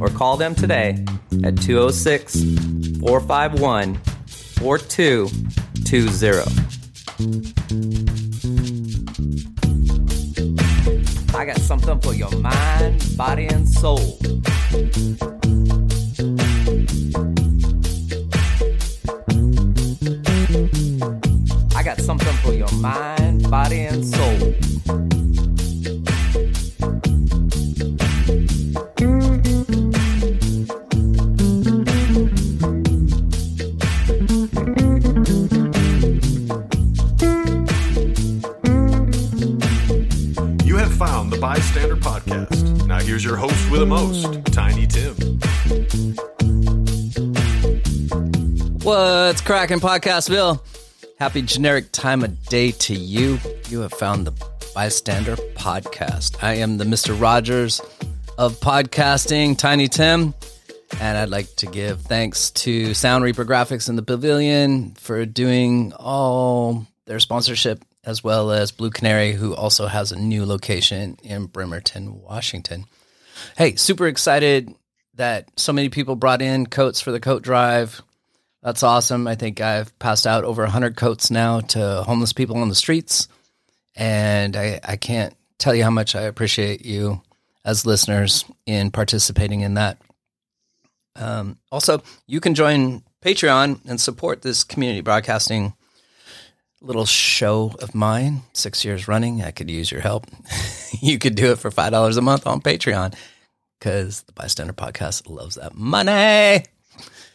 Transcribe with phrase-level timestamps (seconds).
[0.00, 1.04] or call them today
[1.44, 2.42] at 206
[3.00, 6.66] 451 4220.
[11.34, 14.18] I got something for your mind, body, and soul.
[21.74, 24.25] I got something for your mind, body, and soul.
[49.36, 50.62] What's cracking, Podcastville?
[51.18, 53.38] Happy generic time of day to you.
[53.68, 54.32] You have found the
[54.74, 56.42] Bystander Podcast.
[56.42, 57.20] I am the Mr.
[57.20, 57.82] Rogers
[58.38, 60.32] of podcasting, Tiny Tim,
[61.00, 66.86] and I'd like to give thanks to Sound Reprographics in the Pavilion for doing all
[67.04, 72.22] their sponsorship, as well as Blue Canary, who also has a new location in Bremerton,
[72.22, 72.86] Washington.
[73.58, 74.74] Hey, super excited
[75.16, 78.00] that so many people brought in coats for the coat drive.
[78.66, 79.28] That's awesome.
[79.28, 83.28] I think I've passed out over 100 coats now to homeless people on the streets.
[83.94, 87.22] And I, I can't tell you how much I appreciate you
[87.64, 89.98] as listeners in participating in that.
[91.14, 95.72] Um, also, you can join Patreon and support this community broadcasting
[96.80, 99.44] little show of mine, six years running.
[99.44, 100.26] I could use your help.
[101.00, 103.14] you could do it for $5 a month on Patreon
[103.78, 106.64] because the Bystander Podcast loves that money.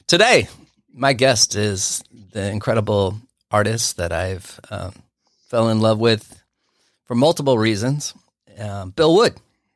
[0.07, 0.49] Today,
[0.93, 3.17] my guest is the incredible
[3.49, 4.93] artist that I've um,
[5.47, 6.41] fell in love with
[7.05, 8.13] for multiple reasons.
[8.57, 9.35] Um, Bill Wood.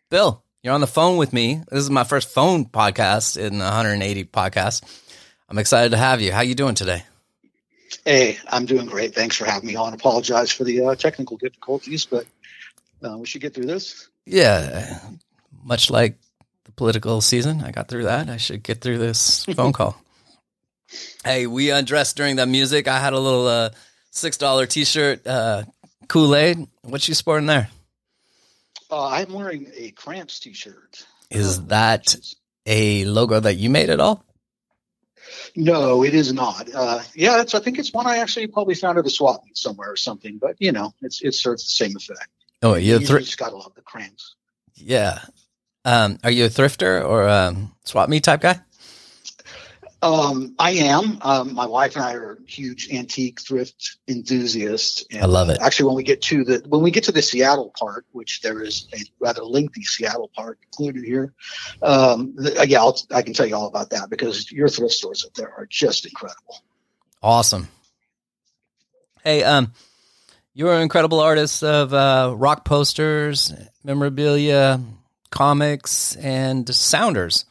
[0.10, 1.62] Bill, you're on the phone with me.
[1.70, 4.82] This is my first phone podcast in 180 podcasts.
[5.50, 6.32] I'm excited to have you.
[6.32, 7.04] How are you doing today?
[8.04, 9.16] Hey, I'm doing great.
[9.16, 9.94] Thanks for having me on.
[9.94, 12.26] Apologize for the uh, technical difficulties, but
[13.04, 14.10] uh, we should get through this.
[14.26, 15.00] Yeah,
[15.64, 16.18] much like
[16.66, 18.30] the political season, I got through that.
[18.30, 20.02] I should get through this phone call.
[21.24, 22.88] Hey, we undressed during that music.
[22.88, 23.70] I had a little uh,
[24.12, 25.64] six dollar t shirt, uh,
[26.08, 26.68] Kool Aid.
[26.84, 27.70] What you sporting there?
[28.92, 31.06] Uh, I'm wearing a Cramps T-shirt.
[31.32, 32.16] Is that
[32.68, 34.24] a logo that you made at all?
[35.56, 36.70] No, it is not.
[36.74, 37.56] Uh, yeah, it's.
[37.56, 40.38] I think it's one I actually probably found at a swap meet somewhere or something.
[40.38, 42.30] But you know, it's it serves the same effect.
[42.62, 44.36] Oh, you thr- just got to love the Cramps.
[44.76, 45.20] yeah.
[45.84, 48.60] Um, are you a thrifter or a swap meet type guy?
[50.06, 51.18] Um, I am.
[51.22, 55.04] Um, my wife and I are huge antique thrift enthusiasts.
[55.12, 55.58] And, I love it.
[55.60, 58.62] actually, when we get to the when we get to the Seattle part, which there
[58.62, 61.34] is a rather lengthy Seattle part included here,
[61.82, 64.94] um, the, uh, yeah, I'll, I can tell you all about that because your thrift
[64.94, 66.62] stores up there are just incredible.
[67.24, 67.68] Awesome.
[69.24, 69.74] Hey, um,
[70.54, 73.52] you're an incredible artist of uh, rock posters,
[73.84, 74.80] memorabilia,
[75.32, 77.46] comics, and sounders.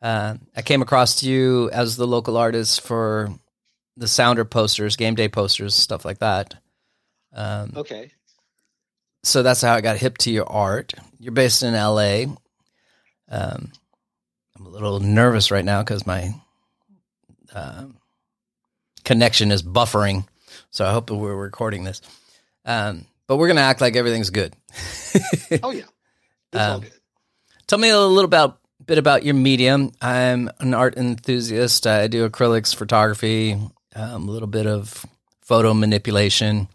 [0.00, 3.30] Uh, I came across you as the local artist for
[3.96, 6.54] the sounder posters, game day posters, stuff like that.
[7.32, 8.12] Um, Okay.
[9.24, 10.94] so that's how I got hip to your art.
[11.18, 12.24] You're based in LA.
[13.28, 13.72] Um,
[14.56, 16.32] I'm a little nervous right now because my
[17.54, 17.96] um
[19.04, 20.26] connection is buffering.
[20.70, 22.00] So I hope that we're recording this.
[22.64, 24.54] Um, but we're going to act like everything's good.
[25.62, 25.84] Oh yeah.
[26.52, 26.92] It's all Um, good.
[27.66, 28.57] Tell me a little about
[28.88, 29.92] bit about your medium.
[30.00, 31.86] I'm an art enthusiast.
[31.86, 33.52] I do acrylics, photography,
[33.94, 35.04] um, a little bit of
[35.42, 36.68] photo manipulation.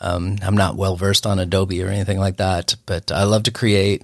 [0.00, 3.52] Um, I'm not well versed on Adobe or anything like that, but I love to
[3.52, 4.02] create,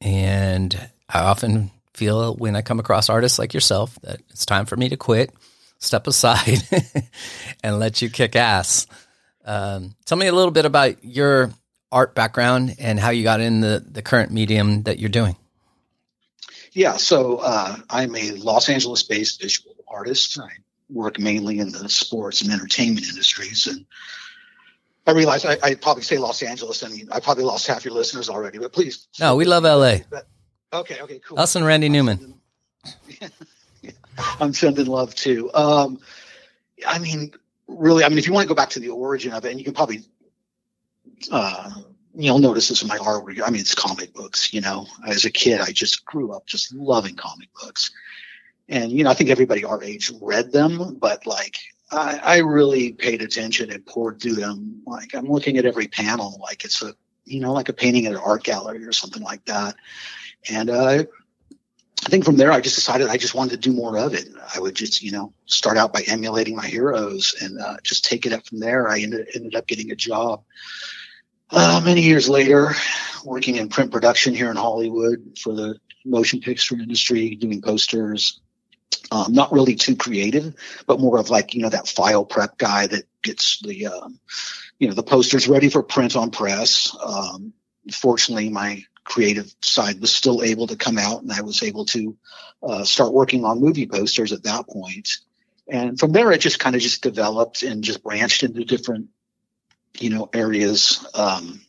[0.00, 0.76] and
[1.08, 4.88] I often feel when I come across artists like yourself that it's time for me
[4.88, 5.32] to quit,
[5.78, 6.58] step aside,
[7.62, 8.88] and let you kick ass.
[9.44, 11.52] Um, tell me a little bit about your
[11.92, 15.36] art background and how you got in the, the current medium that you're doing.
[16.72, 20.38] Yeah, so uh, I'm a Los Angeles based visual artist.
[20.38, 20.48] I
[20.88, 23.66] work mainly in the sports and entertainment industries.
[23.66, 23.86] And
[25.06, 28.28] I realize I, I probably say Los Angeles, and I probably lost half your listeners
[28.28, 29.08] already, but please.
[29.18, 29.98] No, we love LA.
[30.72, 31.38] Okay, okay, cool.
[31.38, 32.34] Us and Randy Newman.
[34.40, 35.50] I'm sending love too.
[35.54, 35.98] Um,
[36.86, 37.32] I mean,
[37.66, 39.58] really, I mean, if you want to go back to the origin of it, and
[39.58, 40.04] you can probably,
[41.32, 41.70] uh,
[42.14, 43.40] you'll notice this in my artwork.
[43.44, 44.52] I mean, it's comic books.
[44.52, 47.90] You know, as a kid, I just grew up just loving comic books,
[48.68, 51.56] and you know, I think everybody our age read them, but like.
[51.92, 54.80] I, I really paid attention and poured through them.
[54.86, 58.12] Like I'm looking at every panel, like it's a, you know, like a painting at
[58.12, 59.74] an art gallery or something like that.
[60.48, 61.02] And uh,
[62.06, 64.28] I think from there, I just decided I just wanted to do more of it.
[64.54, 68.24] I would just, you know, start out by emulating my heroes and uh, just take
[68.24, 68.88] it up from there.
[68.88, 70.44] I ended, ended up getting a job
[71.52, 72.72] uh, many years later,
[73.24, 78.40] working in print production here in Hollywood for the motion picture industry, doing posters.
[79.12, 80.54] Um, not really too creative,
[80.86, 84.20] but more of like you know that file prep guy that gets the um,
[84.78, 86.96] you know the posters ready for print on press.
[87.04, 87.52] Um,
[87.92, 92.16] fortunately, my creative side was still able to come out and I was able to
[92.62, 95.08] uh, start working on movie posters at that point.
[95.68, 99.08] And from there, it just kind of just developed and just branched into different,
[99.98, 101.60] you know, areas um,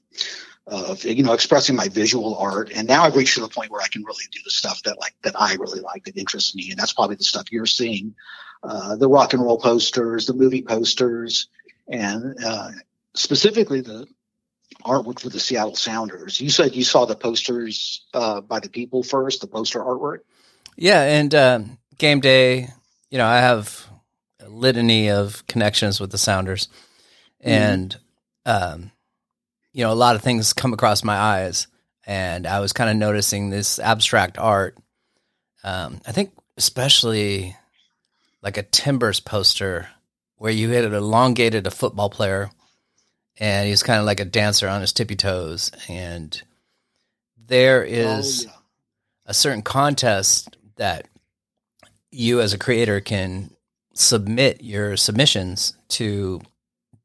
[0.68, 2.71] of, you know, expressing my visual art.
[2.73, 5.00] And now I've reached to the point where I can really do the stuff that
[5.00, 6.71] like, that I really like, that interests me.
[6.71, 8.15] And that's probably the stuff you're seeing,
[8.63, 11.47] uh, the rock and roll posters, the movie posters,
[11.88, 12.71] and uh,
[13.15, 14.07] specifically the
[14.85, 16.39] artwork for the Seattle Sounders.
[16.39, 20.19] You said you saw the posters uh, by the people first, the poster artwork.
[20.77, 21.59] Yeah, and uh,
[21.97, 22.69] game day.
[23.09, 23.88] You know, I have
[24.39, 26.69] a litany of connections with the Sounders,
[27.41, 28.00] and mm.
[28.46, 28.92] Um,
[29.74, 31.68] you know, a lot of things come across my eyes,
[32.06, 34.78] and I was kind of noticing this abstract art.
[35.64, 37.56] Um, I think especially
[38.42, 39.88] like a Timbers poster
[40.38, 42.50] where you had an elongated a football player
[43.38, 45.72] and he's kind of like a dancer on his tippy toes.
[45.88, 46.42] And
[47.48, 48.58] there is oh, yeah.
[49.28, 51.08] a certain contest that
[52.12, 53.52] you as a creator can
[53.94, 56.42] submit your submissions to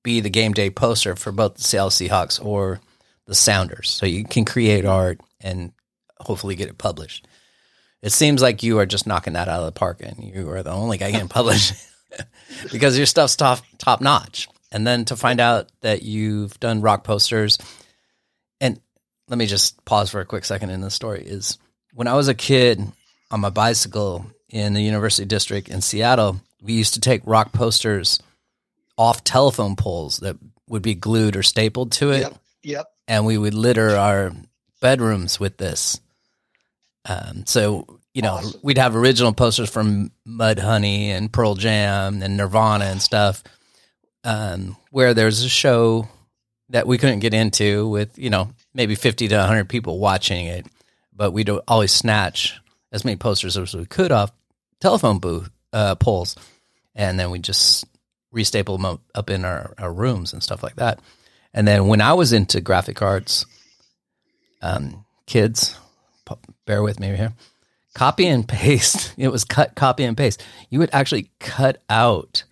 [0.07, 2.81] be the game day poster for both the Seattle Seahawks or
[3.27, 3.91] the Sounders.
[3.91, 5.73] So you can create art and
[6.21, 7.27] hopefully get it published.
[8.03, 10.63] It seems like you are just knocking that out of the park, and you are
[10.63, 11.75] the only guy getting published
[12.73, 17.03] because your stuff's top top notch and then to find out that you've done rock
[17.03, 17.59] posters.
[18.61, 18.81] And
[19.27, 21.59] let me just pause for a quick second in the story is
[21.95, 22.81] when I was a kid
[23.33, 28.21] on my bicycle in the University District in Seattle, we used to take rock posters
[28.97, 30.37] off telephone poles that
[30.69, 32.21] would be glued or stapled to it.
[32.21, 32.39] Yep.
[32.63, 32.87] yep.
[33.09, 34.33] And we would litter our
[34.81, 36.01] bedrooms with this.
[37.05, 38.61] Um, so, you know, awesome.
[38.63, 43.45] we'd have original posters from Mudhoney and Pearl Jam and Nirvana and stuff
[44.27, 46.09] um, where there's a show
[46.71, 50.67] that we couldn't get into with you know maybe 50 to 100 people watching it
[51.15, 52.61] but we'd always snatch
[52.93, 54.33] as many posters as we could off
[54.81, 56.37] telephone booth uh, poles
[56.95, 57.87] and then we just
[58.37, 61.01] restaple them up in our, our rooms and stuff like that.
[61.55, 63.47] And then when i was into graphic arts
[64.63, 65.79] um, kids
[66.67, 67.33] bear with me here
[67.95, 70.43] copy and paste it was cut copy and paste.
[70.71, 72.45] You would actually cut out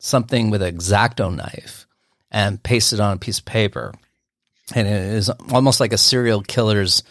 [0.00, 1.86] something with an exacto knife
[2.30, 3.92] and paste it on a piece of paper.
[4.74, 7.02] And it is almost like a serial killer's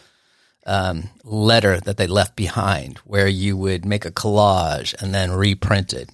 [0.66, 5.94] um, letter that they left behind, where you would make a collage and then reprint
[5.94, 6.10] it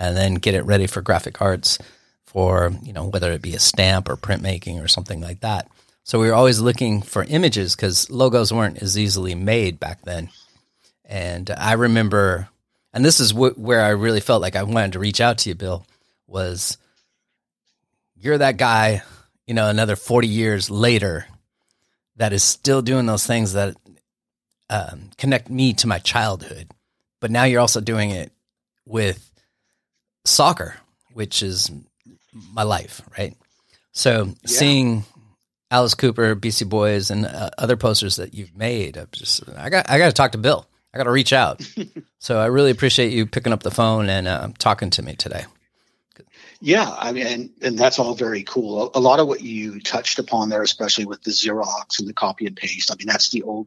[0.00, 1.78] and then get it ready for graphic arts
[2.24, 5.68] for, you know, whether it be a stamp or printmaking or something like that.
[6.04, 10.30] So we were always looking for images because logos weren't as easily made back then.
[11.04, 12.48] And I remember,
[12.94, 15.50] and this is wh- where I really felt like I wanted to reach out to
[15.50, 15.84] you, Bill
[16.26, 16.78] was
[18.16, 19.02] you're that guy,
[19.46, 21.26] you know, another 40 years later
[22.16, 23.76] that is still doing those things that
[24.70, 26.70] um, connect me to my childhood.
[27.20, 28.32] But now you're also doing it
[28.86, 29.29] with
[30.30, 30.76] soccer,
[31.12, 31.70] which is
[32.52, 33.34] my life, right?
[33.92, 34.32] So yeah.
[34.44, 35.04] seeing
[35.70, 39.90] Alice Cooper, Beastie Boys, and uh, other posters that you've made, i just I got
[39.90, 40.66] I got to talk to Bill.
[40.92, 41.62] I got to reach out.
[42.18, 45.44] so I really appreciate you picking up the phone and uh, talking to me today.
[46.60, 48.90] Yeah, I mean, and, and that's all very cool.
[48.94, 52.46] A lot of what you touched upon there, especially with the Xerox and the copy
[52.46, 52.90] and paste.
[52.90, 53.66] I mean, that's the old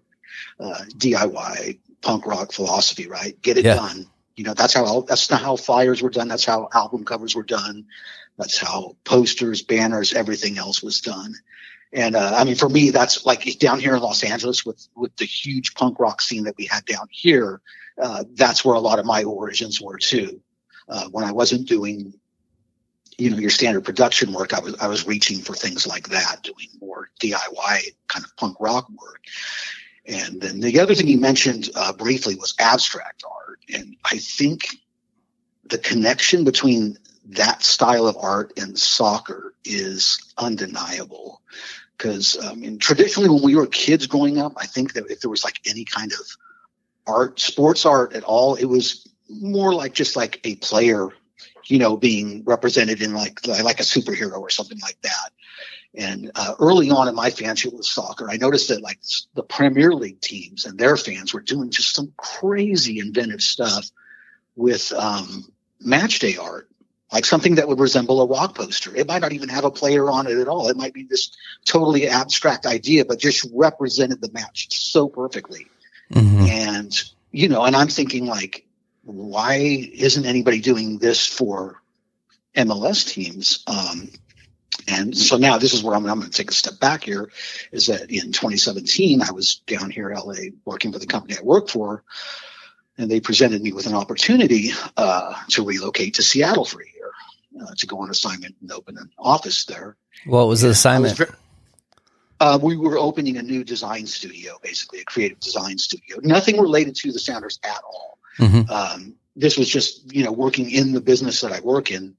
[0.60, 3.42] uh, DIY punk rock philosophy, right?
[3.42, 3.76] Get it yeah.
[3.76, 4.06] done.
[4.36, 6.28] You know, that's how that's not how flyers were done.
[6.28, 7.86] That's how album covers were done.
[8.38, 11.36] That's how posters, banners, everything else was done.
[11.92, 15.16] And uh, I mean, for me, that's like down here in Los Angeles with with
[15.18, 17.62] the huge punk rock scene that we had down here.
[18.02, 20.42] Uh, that's where a lot of my origins were too.
[20.90, 22.14] Uh, when I wasn't doing
[23.20, 26.42] you know your standard production work, I was I was reaching for things like that,
[26.42, 29.24] doing more DIY kind of punk rock work.
[30.06, 33.43] And then the other thing you mentioned uh, briefly was abstract art,
[33.74, 34.68] And I think
[35.66, 41.42] the connection between that style of art and soccer is undeniable.
[41.98, 45.22] Because um, I mean, traditionally, when we were kids growing up, I think that if
[45.22, 46.20] there was like any kind of
[47.08, 51.10] art, sports art at all, it was more like just like a player,
[51.66, 55.32] you know, being represented in like like a superhero or something like that.
[55.96, 59.00] And uh, early on in my fanship with soccer, I noticed that like
[59.36, 63.90] the Premier League teams and their fans were doing just some crazy inventive stuff
[64.56, 65.46] with um,
[65.80, 66.68] match day art,
[67.12, 68.96] like something that would resemble a rock poster.
[68.96, 70.70] It might not even have a player on it at all.
[70.70, 71.32] It might be this
[71.64, 75.68] totally abstract idea, but just represented the match so perfectly.
[76.12, 76.46] Mm-hmm.
[76.48, 78.66] And you know, and I'm thinking like,
[79.04, 81.82] why isn't anybody doing this for
[82.56, 83.64] MLS teams?
[83.68, 84.10] Um,
[84.88, 87.30] and so now this is where I'm, I'm going to take a step back here
[87.72, 91.44] is that in 2017, I was down here in LA working for the company I
[91.44, 92.04] work for,
[92.98, 97.12] and they presented me with an opportunity uh, to relocate to Seattle for a year
[97.62, 99.96] uh, to go on assignment and open an office there.
[100.26, 101.18] What was the assignment?
[101.20, 101.30] Was
[102.40, 106.18] uh, we were opening a new design studio, basically a creative design studio.
[106.22, 108.18] Nothing related to the Sounders at all.
[108.38, 108.70] Mm-hmm.
[108.70, 112.16] Um, this was just you know working in the business that I work in,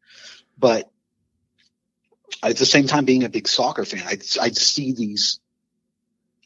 [0.59, 0.91] but
[2.43, 5.41] at the same time being a big soccer fan, I'd, I'd see these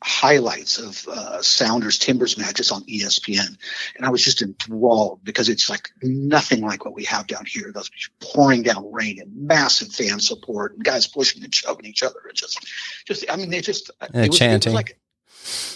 [0.02, 3.56] highlights of uh, Sounders Timbers matches on ESPN,
[3.96, 7.72] and I was just enthralled because it's like nothing like what we have down here.
[7.72, 12.20] Those pouring down rain and massive fan support, and guys pushing and shoving each other,
[12.28, 12.64] and just,
[13.06, 14.98] just I mean, they just and it was, chanting, it like,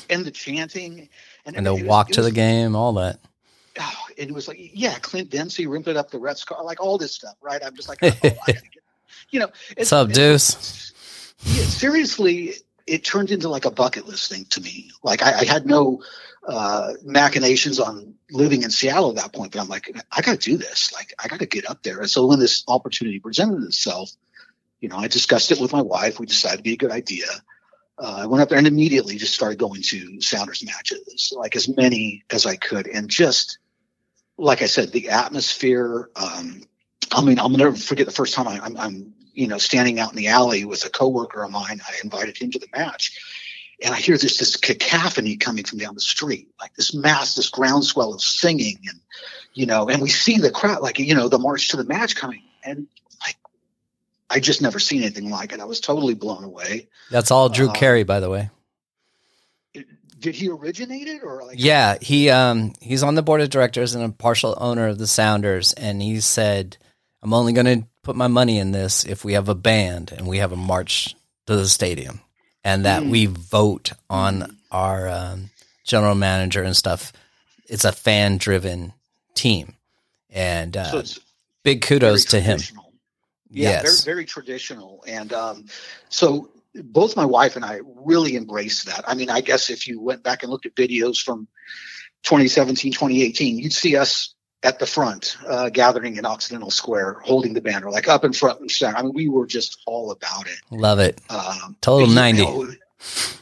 [0.08, 1.08] and the chanting,
[1.44, 3.18] and, and the walk was, to was, the game, all that.
[3.80, 6.80] Oh, and it was like, yeah, Clint Dempsey ripped it up the Reds car, like
[6.80, 7.62] all this stuff, right?
[7.64, 8.81] I'm just like, oh, I gotta get
[9.30, 10.92] you know, what's up, Deuce?
[11.44, 12.54] Yeah, seriously,
[12.86, 14.90] it turned into like a bucket list thing to me.
[15.02, 16.02] Like I, I had no
[16.46, 20.50] uh, machinations on living in Seattle at that point, but I'm like, I got to
[20.50, 20.92] do this.
[20.92, 22.00] Like I got to get up there.
[22.00, 24.10] And so when this opportunity presented itself,
[24.80, 26.18] you know, I discussed it with my wife.
[26.18, 27.26] We decided to be a good idea.
[27.98, 31.68] Uh, I went up there and immediately just started going to Sounders matches, like as
[31.68, 33.58] many as I could, and just
[34.38, 36.10] like I said, the atmosphere.
[36.16, 36.62] Um,
[37.12, 40.10] I mean, I'll never forget the first time I, I'm, I'm you know, standing out
[40.10, 41.80] in the alley with a coworker of mine.
[41.86, 43.18] I invited him to the match.
[43.82, 47.50] And I hear this this cacophony coming from down the street, like this mass, this
[47.50, 49.00] groundswell of singing, and
[49.54, 52.14] you know, and we see the crowd, like you know, the march to the match
[52.14, 52.86] coming, and
[53.26, 53.36] like
[54.30, 55.58] I just never seen anything like it.
[55.58, 56.86] I was totally blown away.
[57.10, 58.50] That's all Drew uh, Carey, by the way.
[60.22, 61.56] Did he originate it, or like?
[61.58, 65.08] Yeah, he um he's on the board of directors and a partial owner of the
[65.08, 66.76] Sounders, and he said,
[67.22, 70.26] "I'm only going to put my money in this if we have a band and
[70.26, 71.14] we have a march
[71.46, 72.20] to the stadium
[72.64, 73.10] and that mm.
[73.10, 75.50] we vote on our um,
[75.84, 77.12] general manager and stuff.
[77.66, 78.92] It's a fan driven
[79.34, 79.74] team.
[80.30, 81.20] And uh, so
[81.62, 82.60] big kudos to him.
[83.50, 84.04] Yeah, yes.
[84.04, 85.04] very, very traditional.
[85.06, 85.66] And um,
[86.08, 89.04] so both my wife and I really embraced that.
[89.06, 91.48] I mean, I guess if you went back and looked at videos from
[92.22, 97.60] 2017, 2018, you'd see us at the front, uh, gathering in Occidental Square, holding the
[97.60, 98.96] banner, like up in front and center.
[98.96, 100.58] I mean, we were just all about it.
[100.70, 101.20] Love it.
[101.28, 102.42] Um, Total 90.
[102.42, 102.68] Know,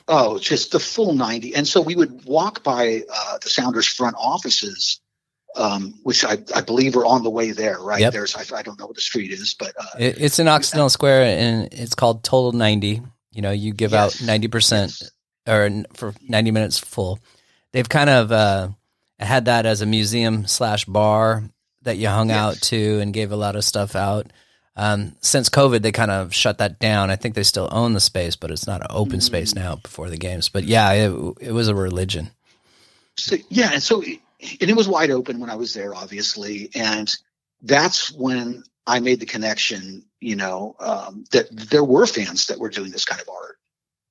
[0.08, 1.54] oh, just the full 90.
[1.54, 5.00] And so we would walk by uh, the Sounders front offices,
[5.56, 8.00] um, which I, I, believe are on the way there, right?
[8.00, 8.12] Yep.
[8.12, 10.88] There's, I, I, don't know what the street is, but uh, it, it's in Occidental
[10.88, 13.02] Square and it's called Total 90.
[13.32, 14.22] You know, you give yes.
[14.22, 15.10] out 90% yes.
[15.46, 17.18] or for 90 minutes full.
[17.72, 18.74] They've kind of,
[19.20, 21.44] uh, had that as a museum slash bar
[21.82, 22.38] that you hung yes.
[22.38, 24.32] out to and gave a lot of stuff out.
[24.76, 27.10] Um, since COVID, they kind of shut that down.
[27.10, 29.20] I think they still own the space, but it's not an open mm-hmm.
[29.20, 30.48] space now before the games.
[30.48, 32.30] But yeah, it, it was a religion.
[33.16, 37.14] So, yeah, and so and it was wide open when I was there, obviously, and
[37.62, 40.04] that's when I made the connection.
[40.20, 43.58] You know um, that there were fans that were doing this kind of art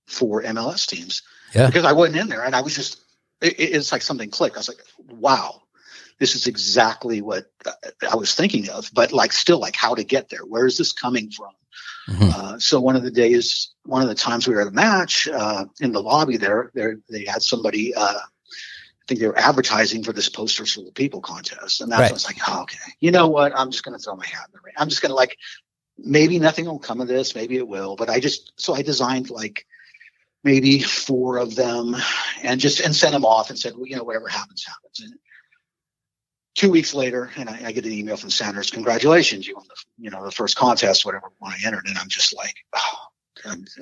[0.07, 1.21] for MLS teams.
[1.53, 2.99] Yeah, because I wasn't in there, and I was just
[3.41, 4.55] it, it's like something clicked.
[4.55, 5.61] I was like, wow,
[6.19, 7.45] this is exactly what
[8.09, 10.45] I was thinking of, but like still like how to get there.
[10.45, 11.51] Where is this coming from?
[12.09, 12.29] Mm-hmm.
[12.33, 15.27] Uh, so one of the days, one of the times we were at a match
[15.27, 17.93] uh, in the lobby there, there they had somebody.
[17.93, 22.01] Uh, I think they were advertising for this posters for the people contest, and that's
[22.01, 22.11] right.
[22.11, 23.53] I was like, oh, okay, you know what?
[23.55, 24.73] I'm just going to throw my hat in the ring.
[24.77, 25.37] I'm just going to like,
[25.97, 29.29] maybe nothing will come of this, maybe it will, but I just so I designed
[29.29, 29.65] like
[30.43, 31.95] maybe four of them
[32.43, 34.99] and just and sent them off and said, well, you know, whatever happens, happens.
[35.01, 35.19] And
[36.55, 39.75] two weeks later, and I, I get an email from Sounders, congratulations, you won the,
[39.97, 41.87] you know, the first contest, whatever one I entered.
[41.87, 43.09] And I'm just like, oh,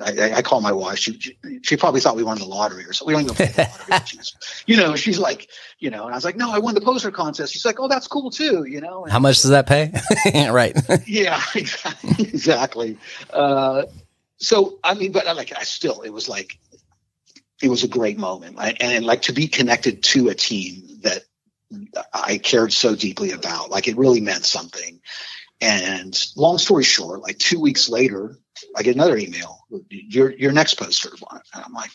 [0.00, 0.98] I, I, call my wife.
[0.98, 3.16] She, she, she probably thought we won the lottery or something.
[3.16, 4.06] We don't even play the lottery.
[4.06, 5.48] she's, you know, she's like,
[5.78, 7.52] you know, and I was like, no, I won the poster contest.
[7.52, 8.64] She's like, oh, that's cool too.
[8.64, 9.04] You know.
[9.04, 9.92] And, How much does that pay?
[10.50, 10.76] right.
[11.06, 12.98] yeah, exactly.
[13.30, 13.84] Uh,
[14.38, 16.58] so I mean, but like, I still, it was like,
[17.62, 21.22] it was a great moment, I, and like to be connected to a team that
[22.14, 23.70] I cared so deeply about.
[23.70, 25.00] Like, it really meant something.
[25.60, 28.38] And long story short, like two weeks later,
[28.76, 29.58] I get another email.
[29.90, 31.90] Your your next poster, and I'm like,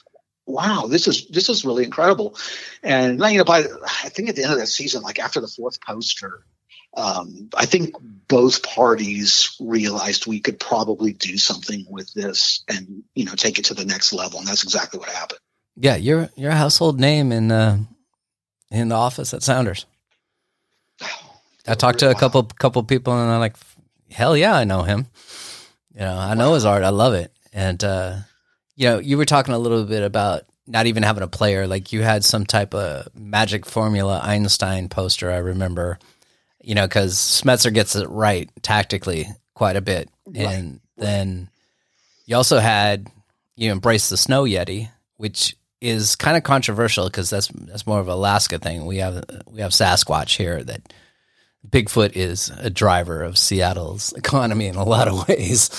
[0.45, 2.37] wow, this is this is really incredible.
[2.81, 5.47] And you know, by I think at the end of that season, like after the
[5.47, 6.45] fourth poster,
[6.95, 7.95] um, I think
[8.27, 13.65] both parties realized we could probably do something with this and you know take it
[13.65, 15.39] to the next level, and that's exactly what happened.
[15.75, 17.77] Yeah, you're you're a household name in uh,
[18.71, 19.85] in the office at Sounders.
[21.67, 23.55] I talked to a couple couple people and I'm like,
[24.11, 25.07] hell yeah, I know him.
[25.93, 26.83] You know, I know his art.
[26.83, 27.31] I love it.
[27.53, 28.17] And uh,
[28.75, 31.67] you know, you were talking a little bit about not even having a player.
[31.67, 35.31] Like you had some type of magic formula Einstein poster.
[35.31, 35.99] I remember.
[36.63, 40.47] You know, because Schmetzer gets it right tactically quite a bit, right.
[40.47, 41.49] and then
[42.25, 43.07] you also had
[43.55, 48.07] you embrace the snow yeti, which is kind of controversial because that's that's more of
[48.07, 48.85] an Alaska thing.
[48.85, 50.93] We have we have Sasquatch here that
[51.67, 55.69] Bigfoot is a driver of Seattle's economy in a lot of ways.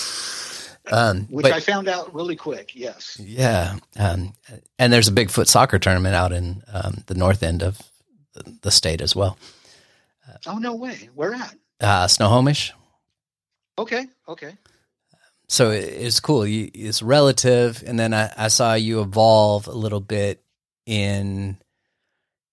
[0.92, 2.72] Um, Which but, I found out really quick.
[2.74, 3.16] Yes.
[3.18, 3.78] Yeah.
[3.98, 4.34] Um,
[4.78, 7.80] and there's a Bigfoot soccer tournament out in um, the north end of
[8.62, 9.38] the state as well.
[10.46, 11.08] Oh no way!
[11.14, 11.54] Where at?
[11.80, 12.72] Uh, Snohomish.
[13.78, 14.06] Okay.
[14.28, 14.54] Okay.
[15.48, 16.44] So it's cool.
[16.46, 20.42] It's relative, and then I, I saw you evolve a little bit
[20.86, 21.58] in,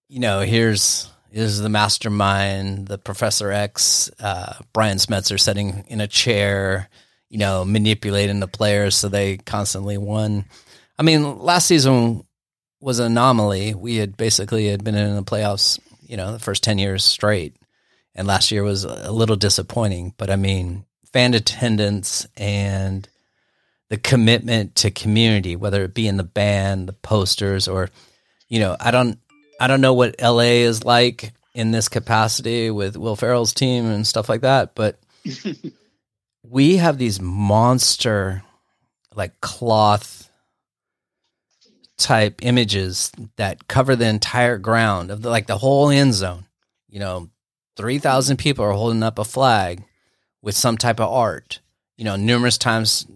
[0.10, 6.08] you know, here's is the mastermind, the Professor X, uh, Brian Schmetzer sitting in a
[6.08, 6.90] chair,
[7.30, 10.44] you know, manipulating the players so they constantly won.
[11.00, 12.26] I mean, last season
[12.82, 13.74] was an anomaly.
[13.74, 17.56] We had basically had been in the playoffs, you know, the first 10 years straight.
[18.14, 20.14] And last year was a little disappointing.
[20.18, 23.08] But I mean, fan attendance and
[23.90, 27.90] the commitment to community, whether it be in the band, the posters, or,
[28.48, 29.20] you know, I don't,
[29.60, 34.08] I don't know what LA is like in this capacity with Will Ferrell's team and
[34.08, 35.00] stuff like that, but
[36.44, 38.44] we have these monster
[39.16, 40.30] like cloth
[41.98, 46.46] type images that cover the entire ground of the, like the whole end zone.
[46.90, 47.30] You know,
[47.82, 49.84] 3,000 people are holding up a flag
[50.44, 51.62] with some type of art,
[51.98, 53.08] you know, numerous times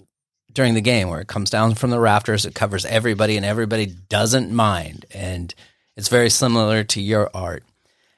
[0.52, 3.86] during the game where it comes down from the rafters, it covers everybody and everybody
[3.86, 5.06] doesn't mind.
[5.14, 5.54] And
[5.96, 7.64] it's very similar to your art.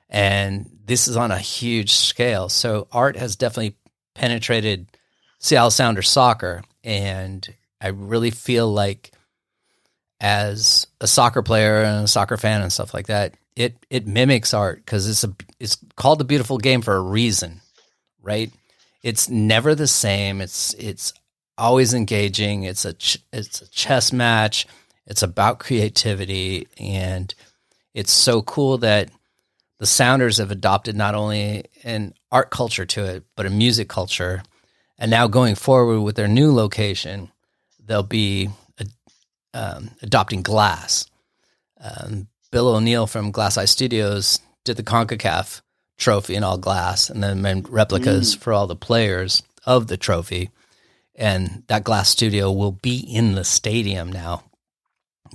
[0.09, 2.47] And this is on a huge scale.
[2.47, 3.75] So art has definitely
[4.15, 4.87] penetrated
[5.39, 6.63] Seattle Sounders soccer.
[6.81, 7.45] And
[7.81, 9.11] I really feel like
[10.21, 14.53] as a soccer player and a soccer fan and stuff like that, it it mimics
[14.53, 17.61] art because it's a it's called the beautiful game for a reason,
[18.21, 18.51] right?
[19.01, 20.41] It's never the same.
[20.41, 21.11] It's it's
[21.57, 22.63] always engaging.
[22.63, 24.67] It's a ch- it's a chess match.
[25.07, 27.33] It's about creativity and
[27.95, 29.09] it's so cool that
[29.79, 34.43] the Sounders have adopted not only an art culture to it, but a music culture.
[34.99, 37.31] And now going forward with their new location,
[37.83, 38.49] they'll be
[39.53, 41.09] um, adopting glass.
[41.79, 45.61] Um, Bill O'Neill from Glass Eye Studios did the CONCACAF
[45.97, 48.39] trophy in all glass and then made replicas mm.
[48.39, 50.49] for all the players of the trophy.
[51.15, 54.43] And that glass studio will be in the stadium now.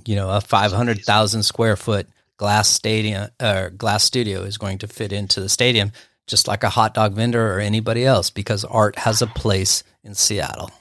[0.05, 5.13] You know, a 500,000 square foot glass stadium or glass studio is going to fit
[5.13, 5.91] into the stadium
[6.25, 10.15] just like a hot dog vendor or anybody else because art has a place in
[10.15, 10.71] Seattle.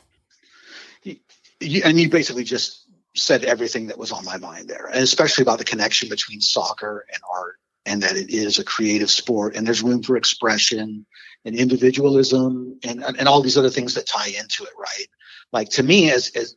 [1.05, 2.82] and you basically just
[3.15, 7.05] said everything that was on my mind there, and especially about the connection between soccer
[7.13, 11.07] and art, and that it is a creative sport, and there's room for expression
[11.45, 15.07] and individualism, and and all these other things that tie into it, right?
[15.53, 16.57] Like to me, as as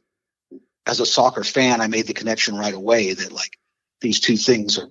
[0.85, 3.57] as a soccer fan, I made the connection right away that like
[4.01, 4.89] these two things are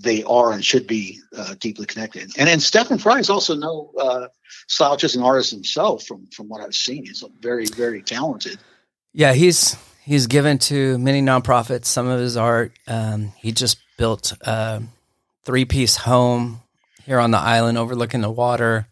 [0.00, 2.30] they are and should be uh, deeply connected.
[2.36, 4.28] And and Stefan Frei is also no uh,
[4.66, 6.04] slouch as an artist himself.
[6.04, 8.58] From from what I've seen, he's very very talented.
[9.14, 9.76] Yeah, he's
[10.08, 12.72] he's given to many nonprofits some of his art.
[12.86, 14.82] Um, he just built a
[15.44, 16.62] three piece home
[17.04, 18.88] here on the island overlooking the water,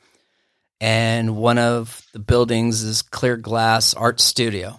[0.78, 4.78] and one of the buildings is clear glass art studio.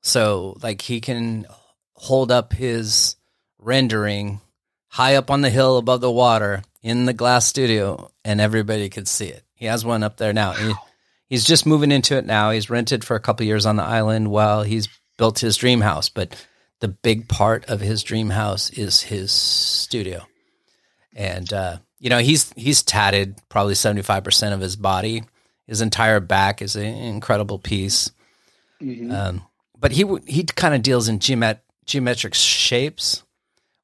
[0.00, 1.44] So like he can
[1.92, 3.16] hold up his
[3.58, 4.40] rendering
[4.88, 9.08] high up on the hill above the water in the glass studio, and everybody could
[9.08, 9.42] see it.
[9.54, 10.52] He has one up there now.
[10.52, 10.72] He,
[11.28, 12.50] he's just moving into it now.
[12.50, 16.08] He's rented for a couple years on the island while he's built his dream house.
[16.08, 16.34] But
[16.80, 20.26] the big part of his dream house is his studio,
[21.14, 25.24] and uh, you know he's he's tatted probably seventy five percent of his body.
[25.66, 28.12] His entire back is an incredible piece.
[28.80, 29.10] Mm-hmm.
[29.10, 29.42] Um,
[29.78, 33.22] but he he kind of deals in geomet- geometric shapes,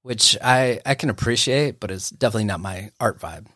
[0.02, 3.46] which I I can appreciate, but it's definitely not my art vibe.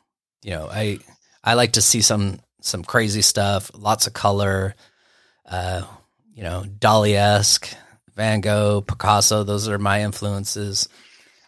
[0.42, 0.98] You know, I
[1.44, 4.74] I like to see some some crazy stuff, lots of color,
[5.48, 5.82] uh,
[6.37, 7.75] you know, Dali esque,
[8.14, 9.42] Van Gogh, Picasso.
[9.42, 10.88] Those are my influences.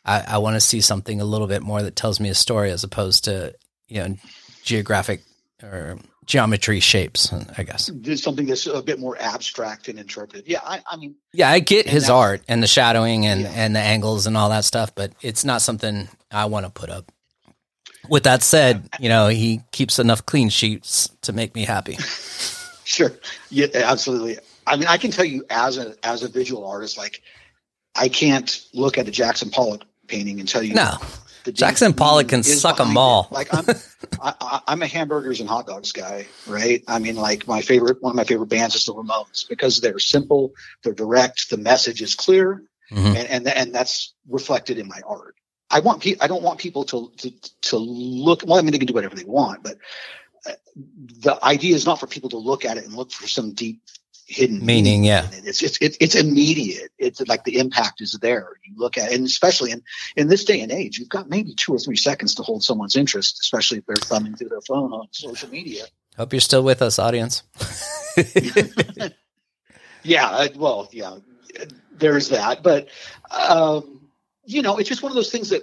[0.04, 2.70] I, I want to see something a little bit more that tells me a story
[2.70, 3.54] as opposed to
[3.86, 4.16] you know
[4.64, 5.22] geographic
[5.62, 7.90] or geometry shapes, I guess.
[8.14, 10.46] Something that's a bit more abstract and interpreted.
[10.46, 13.52] Yeah, I, I mean, yeah, I get his art and the shadowing and yeah.
[13.54, 16.88] and the angles and all that stuff, but it's not something I want to put
[16.88, 17.12] up.
[18.08, 21.96] With that said, you know, he keeps enough clean sheets to make me happy.
[22.84, 23.12] sure.
[23.50, 24.38] Yeah, absolutely.
[24.68, 27.22] I mean, I can tell you as a as a visual artist, like
[27.94, 30.98] I can't look at a Jackson Pollock painting and tell you no.
[31.52, 33.28] Jackson Pollock can suck a ball.
[33.30, 33.64] Like I'm,
[34.22, 36.82] I, am a hamburgers and hot dogs guy, right?
[36.86, 39.98] I mean, like my favorite, one of my favorite bands is the Ramones because they're
[39.98, 40.52] simple,
[40.82, 43.16] they're direct, the message is clear, mm-hmm.
[43.16, 45.36] and, and and that's reflected in my art.
[45.70, 48.42] I want pe- I don't want people to, to to look.
[48.46, 49.76] Well, I mean, they can do whatever they want, but
[50.46, 53.52] uh, the idea is not for people to look at it and look for some
[53.52, 53.80] deep
[54.28, 55.04] hidden meaning.
[55.04, 55.46] yeah, it.
[55.46, 56.90] it's it's it's it's immediate.
[56.98, 58.52] It's like the impact is there.
[58.64, 59.82] You look at, it, and especially in
[60.16, 62.96] in this day and age, you've got maybe two or three seconds to hold someone's
[62.96, 65.84] interest, especially if they're thumbing through their phone on social media.
[66.16, 67.42] Hope you're still with us, audience.
[70.02, 71.16] yeah, well, yeah,
[71.92, 72.88] there's that, but.
[73.30, 73.94] um
[74.48, 75.62] you know, it's just one of those things that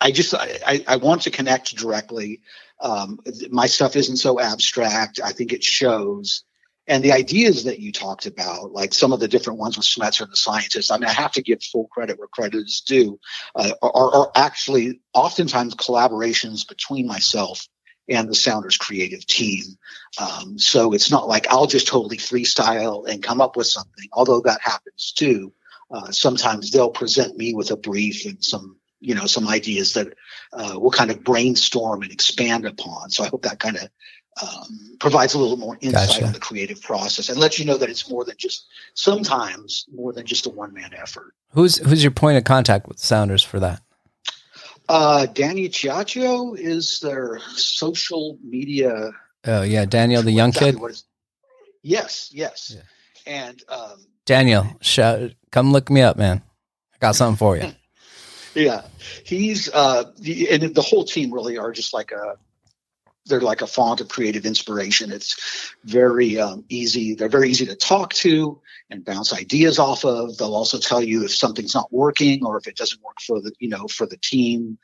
[0.00, 2.40] I just I, I want to connect directly.
[2.80, 5.20] Um, my stuff isn't so abstract.
[5.22, 6.44] I think it shows.
[6.88, 10.22] And the ideas that you talked about, like some of the different ones with Schmetzer
[10.22, 13.20] and the scientists, I mean, I have to give full credit where credit is due,
[13.54, 17.68] uh, are, are actually oftentimes collaborations between myself
[18.08, 19.62] and the Sounders creative team.
[20.20, 24.40] Um, so it's not like I'll just totally freestyle and come up with something, although
[24.40, 25.52] that happens too.
[25.90, 30.14] Uh, sometimes they'll present me with a brief and some you know some ideas that
[30.52, 33.88] uh, we'll kind of brainstorm and expand upon so i hope that kind of
[34.40, 36.24] um, provides a little more insight gotcha.
[36.24, 40.12] on the creative process and lets you know that it's more than just sometimes more
[40.12, 43.82] than just a one-man effort who's who's your point of contact with sounders for that
[44.88, 49.12] uh, Danny Ciaccio is their social media.
[49.44, 50.78] Oh yeah, Daniel, the young kid.
[51.82, 53.48] Yes, yes, yeah.
[53.48, 56.42] and um, Daniel, shout, come look me up, man.
[56.94, 57.72] I got something for you.
[58.54, 58.82] yeah,
[59.24, 62.36] he's uh, the, and the whole team really are just like a
[63.26, 65.12] they're like a font of creative inspiration.
[65.12, 67.14] It's very um, easy.
[67.14, 70.36] They're very easy to talk to and bounce ideas off of.
[70.36, 73.52] They'll also tell you if something's not working or if it doesn't work for the
[73.58, 74.78] you know for the team.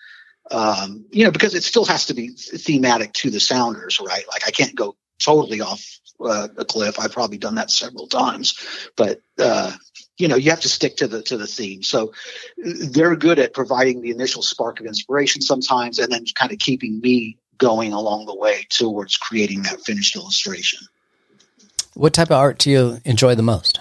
[0.51, 4.25] Um, you know, because it still has to be thematic to the Sounders, right?
[4.29, 5.85] Like I can't go totally off
[6.25, 6.99] uh, a cliff.
[6.99, 8.55] I've probably done that several times,
[8.97, 9.73] but uh,
[10.17, 11.83] you know, you have to stick to the to the theme.
[11.83, 12.13] So
[12.57, 17.01] they're good at providing the initial spark of inspiration sometimes, and then kind of keeping
[17.01, 20.81] me going along the way towards creating that finished illustration.
[21.95, 23.81] What type of art do you enjoy the most?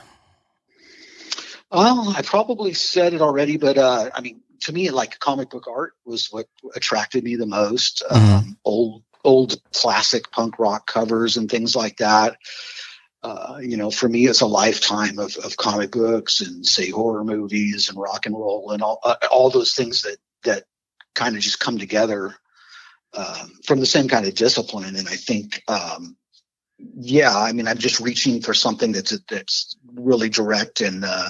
[1.72, 5.68] Well, I probably said it already, but uh, I mean, to me, like comic book
[5.68, 8.04] art was what attracted me the most.
[8.10, 8.34] Mm-hmm.
[8.34, 12.38] Um, old old classic punk rock covers and things like that.
[13.22, 17.24] Uh, you know, for me, it's a lifetime of, of comic books and say horror
[17.24, 20.64] movies and rock and roll and all uh, all those things that that
[21.14, 22.36] kind of just come together
[23.14, 24.96] um, from the same kind of discipline.
[24.96, 26.16] And I think, um,
[26.96, 31.30] yeah, I mean, I'm just reaching for something that's that's really direct and uh,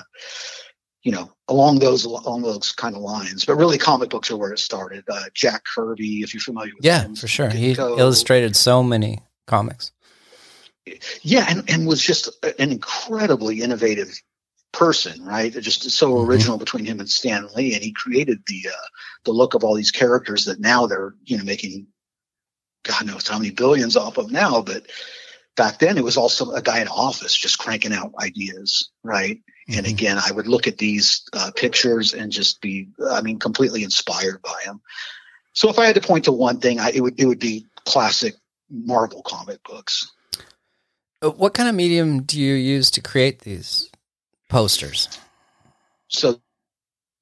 [1.04, 3.46] you know, along those along those kind of lines.
[3.46, 5.06] But really, comic books are where it started.
[5.10, 9.20] Uh, Jack Kirby, if you're familiar with yeah, him, for sure, he illustrated so many
[9.46, 9.94] comics.
[11.22, 14.22] Yeah, and and was just an incredibly innovative
[14.72, 15.52] person, right?
[15.52, 16.30] Just so mm-hmm.
[16.30, 16.64] original mm-hmm.
[16.64, 18.88] between him and Stan Lee, and he created the uh,
[19.26, 21.88] the look of all these characters that now they're you know making
[22.84, 24.86] God knows how many billions off of now, but
[25.56, 29.38] back then it was also a guy in office just cranking out ideas, right?
[29.38, 29.78] Mm-hmm.
[29.78, 33.84] And again, I would look at these uh, pictures and just be, I mean, completely
[33.84, 34.82] inspired by them.
[35.54, 37.66] So if I had to point to one thing, I, it would it would be
[37.86, 38.36] classic
[38.70, 40.12] Marvel comic books.
[41.22, 43.90] Uh, what kind of medium do you use to create these
[44.50, 45.20] posters?
[46.08, 46.40] So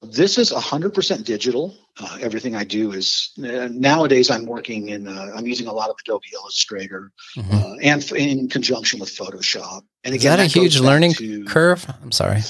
[0.02, 1.74] this is 100% digital.
[1.98, 5.88] Uh, everything I do is uh, nowadays I'm working in, uh, I'm using a lot
[5.90, 7.52] of Adobe Illustrator Mhm.
[7.54, 9.82] uh, and f- in conjunction with Photoshop.
[10.04, 11.86] And Is that a huge learning to- curve?
[12.02, 12.42] I'm sorry.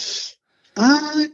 [0.76, 1.24] Uh,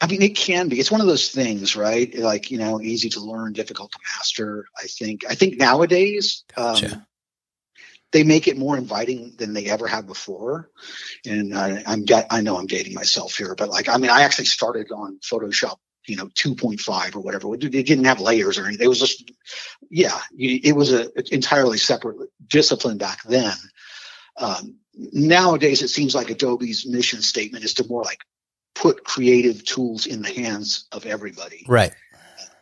[0.00, 0.78] I mean, it can be.
[0.78, 2.14] It's one of those things, right?
[2.18, 4.66] Like you know, easy to learn, difficult to master.
[4.80, 5.22] I think.
[5.28, 7.06] I think nowadays, um, Gotcha.
[8.12, 10.70] They make it more inviting than they ever have before.
[11.26, 14.46] And I, I'm, I know I'm dating myself here, but like, I mean, I actually
[14.46, 17.54] started on Photoshop, you know, 2.5 or whatever.
[17.54, 18.84] It didn't have layers or anything.
[18.84, 19.30] It was just,
[19.90, 23.56] yeah, it was a entirely separate discipline back then.
[24.38, 28.20] Um, nowadays, it seems like Adobe's mission statement is to more like
[28.74, 31.92] put creative tools in the hands of everybody Right.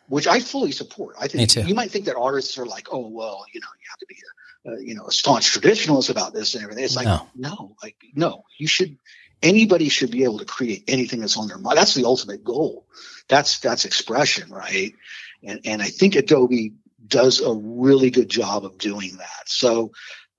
[0.09, 1.17] which I fully support.
[1.21, 3.99] I think you might think that artists are like, oh well, you know, you have
[3.99, 4.36] to be a,
[4.67, 6.85] uh, you know a staunch traditionalist about this and everything.
[6.85, 7.27] It's like No.
[7.37, 7.77] no.
[7.83, 8.97] like no, you should.
[9.43, 11.77] Anybody should be able to create anything that's on their mind.
[11.77, 12.87] That's the ultimate goal.
[13.29, 14.95] That's that's expression, right?
[15.43, 16.73] And and I think Adobe
[17.07, 19.45] does a really good job of doing that.
[19.47, 19.93] So.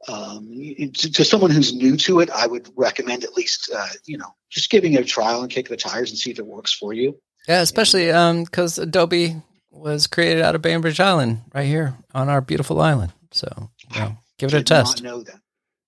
[0.08, 0.48] Um,
[0.94, 4.36] to, to someone who's new to it, I would recommend at least, uh, you know,
[4.50, 6.94] just giving it a trial and kick the tires and see if it works for
[6.94, 7.20] you.
[7.48, 8.06] Yeah, especially
[8.44, 13.12] because Adobe was created out of Bainbridge Island, right here on our beautiful island.
[13.32, 15.04] So, you know, give it a test.
[15.04, 15.40] know that.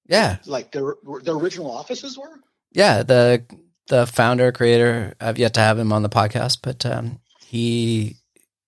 [0.08, 2.40] Yeah, like the the original offices were.
[2.72, 3.04] yeah.
[3.04, 3.46] The
[3.88, 8.18] the founder creator, I've yet to have him on the podcast, but um, he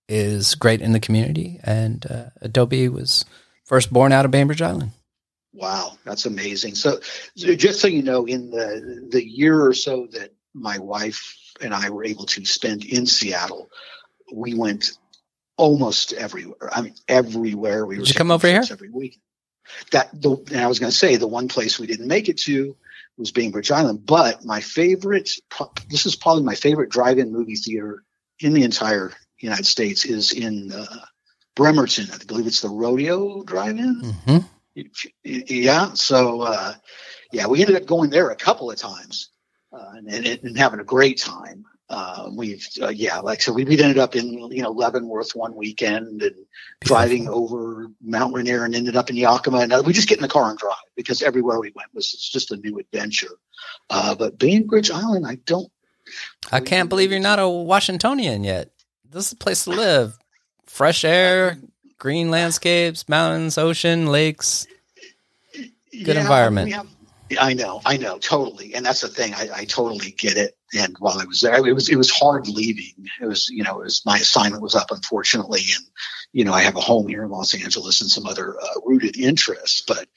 [0.08, 3.24] is great in the community, and uh, Adobe was
[3.64, 4.92] first born out of Bainbridge Island.
[5.54, 6.74] Wow, that's amazing.
[6.74, 7.00] So,
[7.36, 11.74] so just so you know, in the the year or so that my wife and
[11.74, 13.70] I were able to spend in Seattle,
[14.32, 14.92] we went
[15.62, 16.70] almost everywhere.
[16.72, 17.86] I mean, everywhere.
[17.86, 18.64] We Did were you come over here?
[18.68, 19.20] every week.
[19.92, 22.38] That the and I was going to say the one place we didn't make it
[22.38, 22.76] to
[23.16, 25.30] was Bainbridge Island, but my favorite.
[25.88, 28.02] This is probably my favorite drive-in movie theater
[28.40, 31.04] in the entire United States is in uh,
[31.54, 32.08] Bremerton.
[32.12, 33.94] I believe it's the Rodeo Drive-In.
[34.26, 34.38] hmm
[35.24, 35.92] Yeah.
[35.94, 36.74] So, uh,
[37.32, 39.30] yeah, we ended up going there a couple of times
[39.72, 41.64] uh, and, and, and having a great time.
[41.92, 45.54] Uh, we've, uh, yeah, like so, we, we ended up in you know Leavenworth one
[45.54, 46.34] weekend and
[46.80, 50.22] driving over Mount Rainier and ended up in Yakima, and uh, we just get in
[50.22, 53.36] the car and drive because everywhere we went was it's just a new adventure.
[53.90, 55.70] Uh, but Bainbridge Island, I don't.
[56.50, 58.70] I can't believe you're not a Washingtonian yet.
[59.10, 60.16] This is a place to live.
[60.64, 61.58] Fresh air,
[61.98, 64.66] green landscapes, mountains, ocean, lakes.
[65.92, 66.74] Good environment.
[67.38, 69.34] I know, I know, totally, and that's the thing.
[69.34, 70.56] I, I totally get it.
[70.74, 73.08] And while I was there, it was it was hard leaving.
[73.20, 75.84] It was you know, it was my assignment was up, unfortunately, and
[76.32, 79.18] you know, I have a home here in Los Angeles and some other uh, rooted
[79.18, 79.82] interests.
[79.86, 80.08] But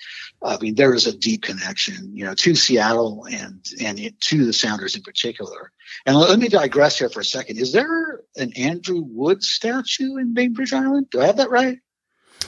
[0.41, 4.45] I mean, there is a deep connection, you know, to Seattle and and it, to
[4.45, 5.71] the Sounders in particular.
[6.05, 7.57] And let, let me digress here for a second.
[7.57, 11.07] Is there an Andrew Wood statue in Bainbridge Island?
[11.09, 11.79] Do I have that right?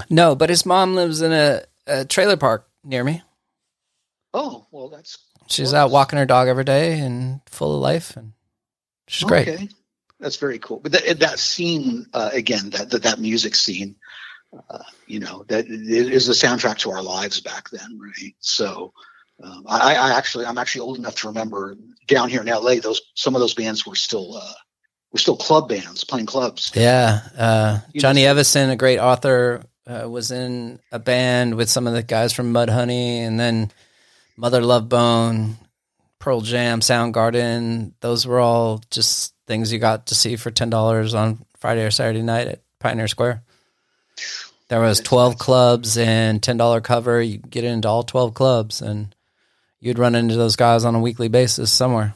[0.09, 3.23] No, but his mom lives in a, a trailer park near me.
[4.33, 5.17] Oh, well, that's
[5.47, 8.33] She's out walking her dog every day and full of life, and
[9.07, 9.73] she's great.
[10.19, 10.79] That's very cool.
[10.79, 13.95] But that, that scene uh, again, that, that that music scene,
[14.69, 18.33] uh, you know, that is the soundtrack to our lives back then, right?
[18.39, 18.93] So,
[19.43, 21.75] um, I, I actually, I'm actually old enough to remember
[22.07, 24.53] down here in LA, those some of those bands were still uh,
[25.11, 26.71] were still club bands playing clubs.
[26.73, 31.85] Yeah, uh, Johnny know- Evison, a great author, uh, was in a band with some
[31.85, 33.71] of the guys from Mudhoney, and then
[34.37, 35.57] Mother Love Bone,
[36.19, 37.93] Pearl Jam, Soundgarden.
[38.01, 41.91] Those were all just things you got to see for ten dollars on Friday or
[41.91, 43.43] Saturday night at Pioneer Square.
[44.69, 47.21] There was twelve clubs and ten dollar cover.
[47.21, 49.13] You get into all twelve clubs, and
[49.79, 52.13] you'd run into those guys on a weekly basis somewhere.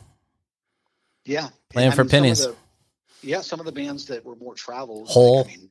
[1.26, 2.46] Yeah, Playing And I for mean, some pennies.
[2.46, 2.56] the-
[3.24, 5.44] yeah, some of the bands that were more traveled, Hole.
[5.44, 5.70] Like, I mean,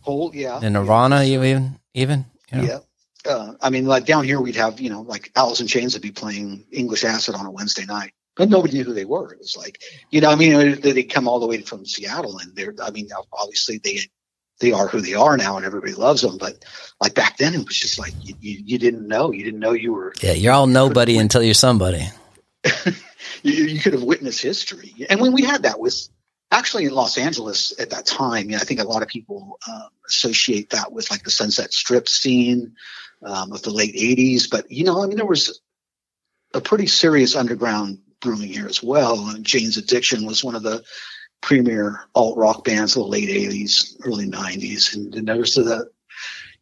[0.00, 2.64] Hole, yeah, And Nirvana, you even even you know.
[2.64, 2.78] Yeah.
[3.26, 6.02] Uh, I mean, like down here, we'd have, you know, like Alice in Chains would
[6.02, 9.32] be playing English Acid on a Wednesday night, but nobody knew who they were.
[9.32, 9.80] It was like,
[10.10, 12.90] you know, I mean, they they come all the way from Seattle, and they're, I
[12.90, 14.00] mean, obviously they
[14.60, 16.38] they are who they are now, and everybody loves them.
[16.38, 16.64] But
[17.00, 19.72] like back then, it was just like you, you, you didn't know, you didn't know
[19.72, 22.08] you were, Yeah, you're all nobody until you're somebody.
[23.42, 24.94] you, you could have witnessed history.
[25.10, 26.08] And when we had that with
[26.50, 29.58] actually in Los Angeles at that time, you know, I think a lot of people
[29.68, 32.76] um, associate that with like the Sunset Strip scene
[33.24, 34.50] um, of the late '80s.
[34.50, 35.60] But you know, I mean, there was
[36.54, 39.28] a pretty serious underground brewing here as well.
[39.28, 40.82] And Jane's Addiction was one of the
[41.40, 45.90] premier alt rock bands of the late '80s, early '90s, and, and was the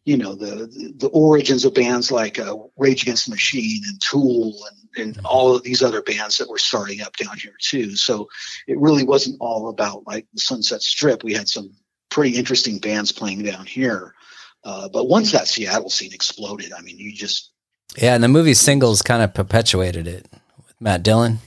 [0.05, 4.55] you know the the origins of bands like uh, Rage Against the Machine and Tool
[4.97, 7.95] and, and all of these other bands that were starting up down here too.
[7.95, 8.27] So
[8.67, 11.23] it really wasn't all about like the Sunset Strip.
[11.23, 11.71] We had some
[12.09, 14.15] pretty interesting bands playing down here.
[14.63, 17.51] Uh, but once that Seattle scene exploded, I mean, you just
[17.97, 21.39] yeah, and the movie Singles kind of perpetuated it with Matt Dillon.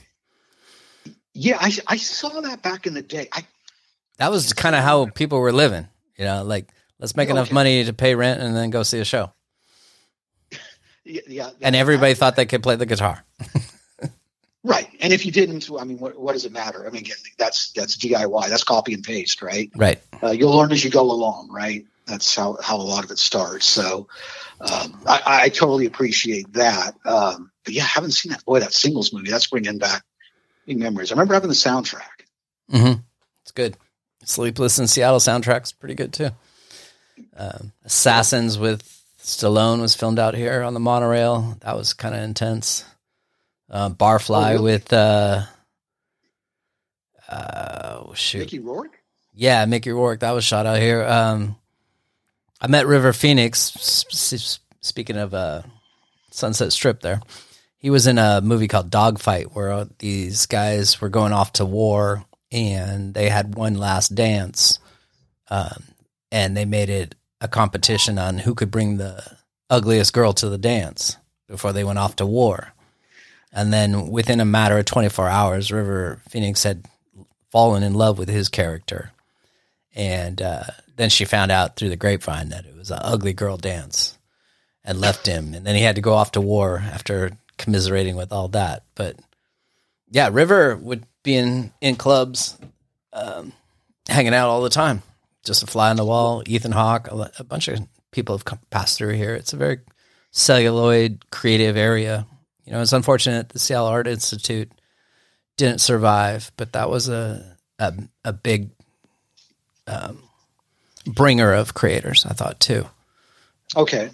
[1.33, 3.27] Yeah, I, I saw that back in the day.
[3.31, 3.45] I
[4.17, 5.87] that was kind of how people were living.
[6.17, 7.37] You know, like let's make okay.
[7.37, 9.31] enough money to pay rent and then go see a show.
[11.07, 13.23] Yeah, yeah and everybody I, thought they could play the guitar.
[14.63, 16.83] right, and if you didn't, I mean, what, what does it matter?
[16.83, 18.49] I mean, again, that's that's DIY.
[18.49, 19.69] That's copy and paste, right?
[19.75, 20.01] Right.
[20.23, 21.85] Uh, you'll learn as you go along, right?
[22.05, 23.65] That's how how a lot of it starts.
[23.65, 24.07] So,
[24.61, 26.95] um, I, I, totally appreciate that.
[27.05, 28.45] Um, but yeah, I haven't seen that.
[28.45, 30.03] Boy, that singles movie that's bringing back
[30.65, 31.11] big memories.
[31.11, 32.25] I remember having the soundtrack.
[32.71, 33.01] Mm-hmm.
[33.41, 33.77] It's good.
[34.23, 36.29] Sleepless in Seattle soundtrack's pretty good too.
[37.35, 38.83] Um, Assassins with
[39.19, 41.57] Stallone was filmed out here on the monorail.
[41.61, 42.85] That was kind of intense.
[43.69, 44.63] Uh, Barfly oh, really?
[44.63, 45.43] with uh,
[47.27, 48.99] uh, oh, shoot, Mickey Rourke.
[49.33, 50.19] Yeah, Mickey Rourke.
[50.19, 51.03] That was shot out here.
[51.03, 51.55] Um,
[52.65, 54.03] I met River Phoenix.
[54.81, 55.61] Speaking of uh,
[56.31, 57.21] Sunset Strip, there,
[57.77, 62.25] he was in a movie called Dogfight, where these guys were going off to war
[62.51, 64.79] and they had one last dance,
[65.49, 65.83] um,
[66.31, 69.23] and they made it a competition on who could bring the
[69.69, 72.73] ugliest girl to the dance before they went off to war.
[73.53, 76.83] And then within a matter of 24 hours, River Phoenix had
[77.51, 79.11] fallen in love with his character.
[79.95, 80.63] And uh,
[80.97, 84.17] then she found out through the grapevine that it was an ugly girl dance
[84.83, 85.53] and left him.
[85.53, 88.83] And then he had to go off to war after commiserating with all that.
[88.95, 89.17] But
[90.09, 92.57] yeah, River would be in, in clubs,
[93.13, 93.53] um,
[94.07, 95.01] hanging out all the time.
[95.43, 96.43] Just a fly on the wall.
[96.45, 97.79] Ethan Hawke, a, a bunch of
[98.11, 99.33] people have come, passed through here.
[99.33, 99.79] It's a very
[100.31, 102.27] celluloid creative area.
[102.65, 104.71] You know, it's unfortunate the Seattle Art Institute
[105.55, 108.69] didn't survive, but that was a a, a big
[109.87, 110.23] um,
[111.05, 112.25] bringer of creators.
[112.25, 112.87] I thought too.
[113.75, 114.09] Okay,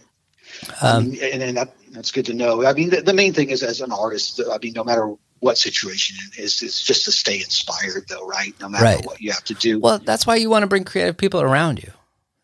[0.81, 2.65] um, and, and that, that's good to know.
[2.65, 4.39] I mean, the, the, main thing is as an artist.
[4.39, 8.53] I mean, no matter what situation it is, it's just to stay inspired, though, right?
[8.59, 9.05] No matter right.
[9.05, 9.79] what you have to do.
[9.79, 11.91] Well, that's why you want to bring creative people around you.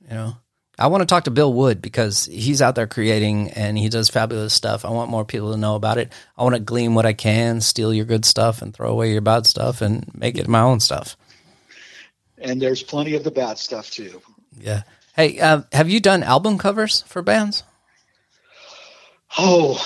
[0.10, 0.38] You know,
[0.80, 4.10] I want to talk to Bill Wood because he's out there creating and he does
[4.10, 4.86] fabulous stuff.
[4.86, 6.12] I want more people to know about it.
[6.38, 9.22] I want to glean what I can, steal your good stuff, and throw away your
[9.22, 11.18] bad stuff, and make it my own stuff.
[12.38, 14.22] And there's plenty of the bad stuff too.
[14.60, 14.84] Yeah.
[15.16, 17.64] Hey, uh, have you done album covers for bands?
[19.38, 19.78] Oh,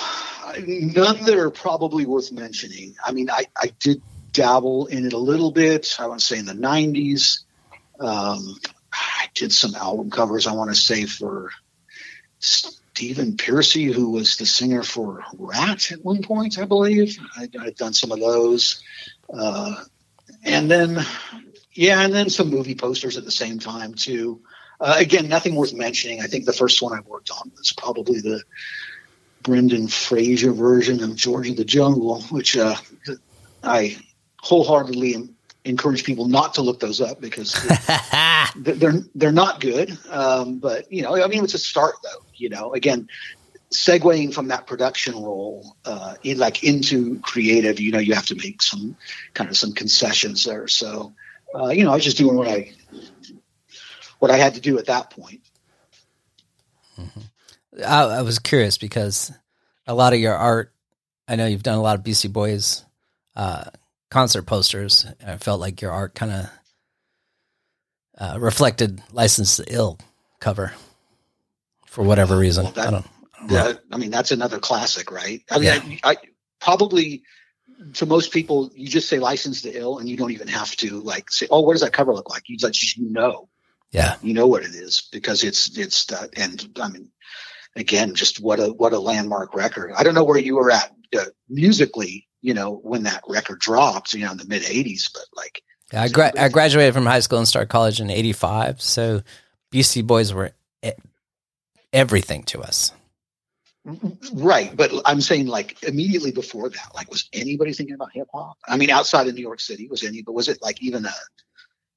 [0.66, 2.94] none that are probably worth mentioning.
[3.04, 5.96] I mean, I, I did dabble in it a little bit.
[5.98, 7.40] I want to say in the 90s.
[7.98, 8.58] Um,
[8.92, 11.50] I did some album covers, I want to say, for
[12.38, 17.18] Stephen Pearcy, who was the singer for Ratt at one point, I believe.
[17.36, 18.82] I, had done some of those.
[19.32, 19.76] Uh,
[20.44, 21.04] and then,
[21.74, 24.40] yeah, and then some movie posters at the same time, too.
[24.80, 26.20] Uh, again, nothing worth mentioning.
[26.20, 28.42] I think the first one I worked on was probably the
[29.42, 32.76] Brendan Fraser version of George of the Jungle, which uh,
[33.62, 33.96] I
[34.40, 35.28] wholeheartedly
[35.64, 37.54] encourage people not to look those up because
[38.56, 39.96] they're they're not good.
[40.10, 42.24] Um, but you know, I mean, it's a start though.
[42.34, 43.08] You know, again,
[43.72, 48.34] segueing from that production role uh, in, like into creative, you know, you have to
[48.34, 48.96] make some
[49.34, 50.68] kind of some concessions there.
[50.68, 51.12] So,
[51.54, 52.72] uh, you know, I was just doing what I
[54.18, 55.40] what I had to do at that point.
[56.98, 57.20] Mm-hmm.
[57.84, 59.32] I, I, was curious because
[59.86, 60.72] a lot of your art,
[61.26, 62.84] I know you've done a lot of Beastie Boys
[63.34, 63.64] uh,
[64.10, 65.06] concert posters.
[65.20, 66.50] And I felt like your art kind of
[68.18, 69.98] uh, reflected "License to Ill"
[70.38, 70.72] cover
[71.86, 72.64] for whatever reason.
[72.64, 73.06] Well, that, I don't.
[73.40, 75.42] I, that, I mean, that's another classic, right?
[75.50, 75.96] I mean, yeah.
[76.04, 76.16] I, I
[76.60, 77.24] probably
[77.94, 81.00] to most people, you just say "License to Ill" and you don't even have to
[81.00, 83.48] like say, "Oh, what does that cover look like?" You just you know.
[83.90, 87.08] Yeah, you know what it is because it's it's that, and I mean,
[87.76, 89.92] again, just what a what a landmark record.
[89.96, 94.14] I don't know where you were at uh, musically, you know, when that record dropped,
[94.14, 95.62] you know, in the mid '80s, but like.
[95.94, 99.20] I, gra- I graduated from high school and started college in '85, so
[99.70, 100.52] Beastie Boys were
[101.92, 102.92] everything to us.
[104.34, 108.56] Right, but I'm saying like immediately before that, like was anybody thinking about hip hop?
[108.68, 110.22] I mean, outside of New York City, was any?
[110.22, 111.14] But was it like even a,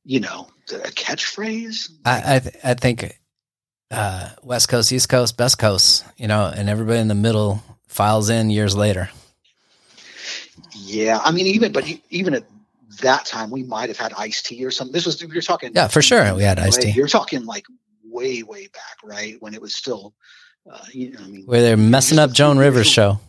[0.03, 1.91] you know, a catchphrase?
[2.03, 3.19] I I, th- I think
[3.91, 8.29] uh, West Coast, East Coast, Best Coast, you know, and everybody in the middle files
[8.29, 9.09] in years later.
[10.73, 12.45] Yeah, I mean, even but even at
[13.01, 14.93] that time, we might have had Ice T or something.
[14.93, 15.71] This was you're talking.
[15.75, 16.91] Yeah, for sure, we had Ice T.
[16.91, 17.65] You're talking like
[18.03, 20.13] way, way back, right when it was still,
[20.70, 23.20] uh, you know, I mean, where they're messing up Joan Rivers show.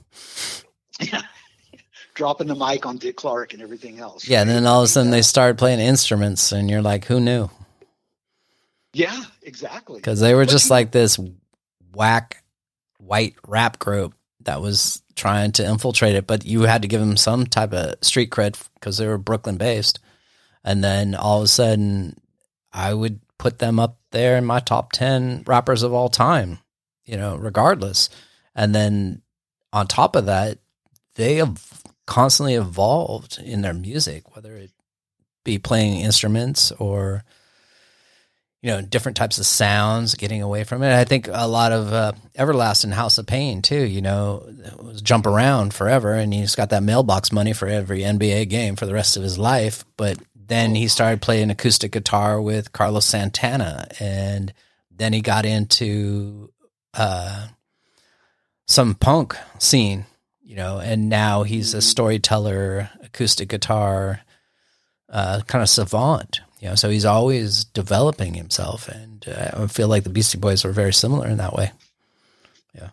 [1.01, 1.23] Yeah,
[2.15, 4.27] dropping the mic on Dick Clark and everything else.
[4.27, 7.21] Yeah, and then all of a sudden they started playing instruments, and you're like, who
[7.21, 7.51] knew?
[8.93, 9.97] Yeah, exactly.
[9.97, 11.19] Because they were just like this
[11.95, 12.43] whack
[12.99, 17.17] white rap group that was trying to infiltrate it, but you had to give them
[17.17, 19.99] some type of street cred because they were Brooklyn based.
[20.65, 22.17] And then all of a sudden,
[22.73, 26.59] I would put them up there in my top 10 rappers of all time,
[27.07, 28.11] you know, regardless.
[28.55, 29.23] And then
[29.73, 30.59] on top of that,
[31.15, 34.71] they have constantly evolved in their music, whether it
[35.45, 37.25] be playing instruments or
[38.63, 41.93] you know different types of sounds getting away from it i think a lot of
[41.93, 44.45] uh, everlasting house of pain too you know
[44.83, 48.87] was jump around forever and he's got that mailbox money for every nba game for
[48.87, 53.87] the rest of his life but then he started playing acoustic guitar with carlos santana
[54.01, 54.53] and
[54.91, 56.51] then he got into
[56.97, 57.49] uh,
[58.67, 60.07] some punk scene
[60.45, 64.21] you know and now he's a storyteller acoustic guitar
[65.09, 69.89] uh, kind of savant you know, so he's always developing himself, and uh, I feel
[69.89, 71.71] like the Beastie Boys were very similar in that way.
[72.75, 72.91] Yeah,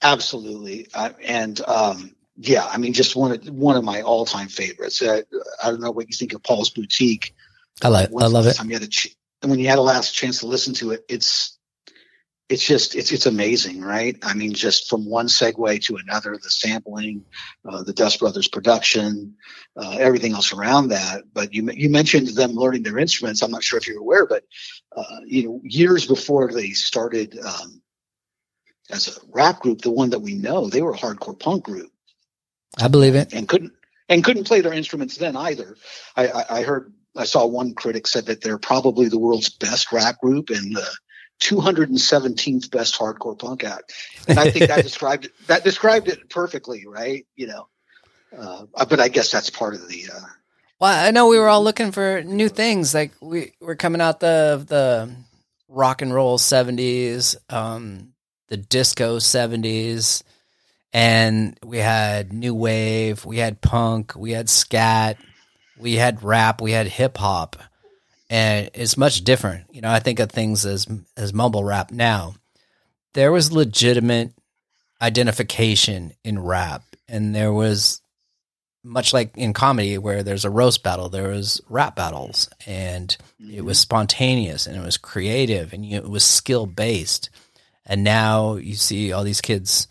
[0.00, 4.48] absolutely, uh, and um, yeah, I mean, just one of one of my all time
[4.48, 5.02] favorites.
[5.02, 5.22] Uh,
[5.62, 7.34] I don't know what you think of Paul's Boutique.
[7.82, 8.56] I like, I love it.
[8.56, 11.04] Time you had a ch- when you had a last chance to listen to it,
[11.08, 11.58] it's
[12.52, 14.16] it's just it's it's amazing, right?
[14.22, 17.24] I mean, just from one segue to another, the sampling,
[17.66, 19.34] uh, the Dust Brothers production,
[19.74, 21.22] uh, everything else around that.
[21.32, 23.42] But you you mentioned them learning their instruments.
[23.42, 24.44] I'm not sure if you're aware, but
[24.94, 27.80] uh, you know, years before they started um,
[28.90, 31.90] as a rap group, the one that we know, they were a hardcore punk group.
[32.78, 33.72] I believe it, and couldn't
[34.10, 35.74] and couldn't play their instruments then either.
[36.16, 39.90] I, I, I heard I saw one critic said that they're probably the world's best
[39.90, 40.86] rap group and the
[41.42, 43.92] 217th best hardcore punk act.
[44.28, 47.26] And I think that described it, that described it perfectly, right?
[47.34, 47.68] You know,
[48.36, 50.04] uh, but I guess that's part of the.
[50.14, 50.20] Uh,
[50.78, 52.94] well, I know we were all looking for new things.
[52.94, 55.14] Like we we're coming out the the
[55.68, 58.12] rock and roll 70s, um,
[58.48, 60.22] the disco 70s,
[60.92, 65.16] and we had new wave, we had punk, we had scat,
[65.78, 67.56] we had rap, we had hip hop
[68.32, 69.66] and it's much different.
[69.72, 70.86] You know, I think of things as
[71.18, 72.34] as mumble rap now.
[73.12, 74.32] There was legitimate
[75.02, 78.00] identification in rap, and there was
[78.82, 83.52] much like in comedy where there's a roast battle, there was rap battles, and mm-hmm.
[83.52, 87.28] it was spontaneous and it was creative and it was skill based.
[87.84, 89.88] And now you see all these kids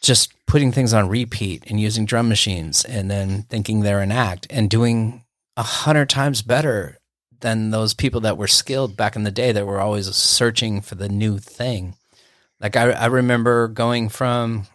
[0.00, 4.46] just putting things on repeat and using drum machines and then thinking they're an act
[4.50, 5.23] and doing
[5.56, 6.98] a hundred times better
[7.40, 10.94] than those people that were skilled back in the day that were always searching for
[10.94, 11.94] the new thing.
[12.60, 14.66] Like I, I remember going from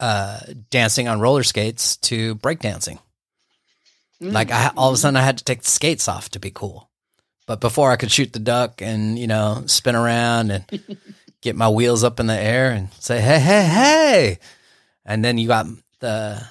[0.00, 0.40] uh,
[0.70, 2.98] dancing on roller skates to breakdancing.
[4.22, 4.32] Mm-hmm.
[4.32, 6.50] Like I, all of a sudden I had to take the skates off to be
[6.50, 6.88] cool.
[7.46, 10.98] But before I could shoot the duck and, you know, spin around and
[11.42, 14.38] get my wheels up in the air and say, Hey, hey, hey.
[15.04, 15.66] And then you got
[15.98, 16.42] the,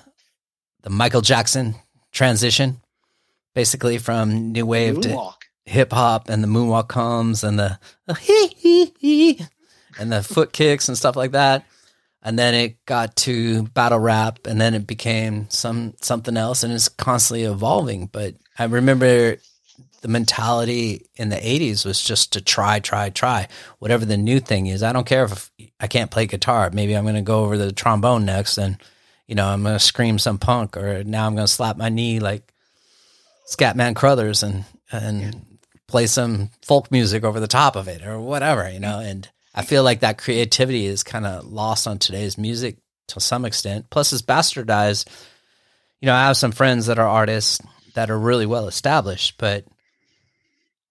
[0.82, 1.76] the Michael Jackson
[2.12, 2.82] transition
[3.60, 5.34] basically from new wave moonwalk.
[5.66, 9.42] to hip hop, and the moonwalk comes, and the uh, hee hee hee,
[10.00, 11.66] and the foot kicks and stuff like that.
[12.24, 16.72] And then it got to battle rap, and then it became some something else, and
[16.72, 18.06] it's constantly evolving.
[18.06, 19.36] But I remember
[20.00, 23.50] the mentality in the 80s was just to try, try, try.
[23.80, 25.52] Whatever the new thing is, I don't care if
[25.82, 26.70] I can't play guitar.
[26.72, 28.78] Maybe I'm going to go over the trombone next and,
[29.28, 31.90] you know, I'm going to scream some punk or now I'm going to slap my
[31.90, 32.54] knee like
[33.50, 35.32] Scatman Crothers and and yeah.
[35.88, 39.00] play some folk music over the top of it or whatever, you know.
[39.00, 42.78] And I feel like that creativity is kind of lost on today's music
[43.08, 43.90] to some extent.
[43.90, 45.08] Plus, it's bastardized.
[46.00, 47.60] You know, I have some friends that are artists
[47.96, 49.66] that are really well established, but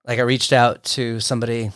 [0.05, 1.71] like I reached out to somebody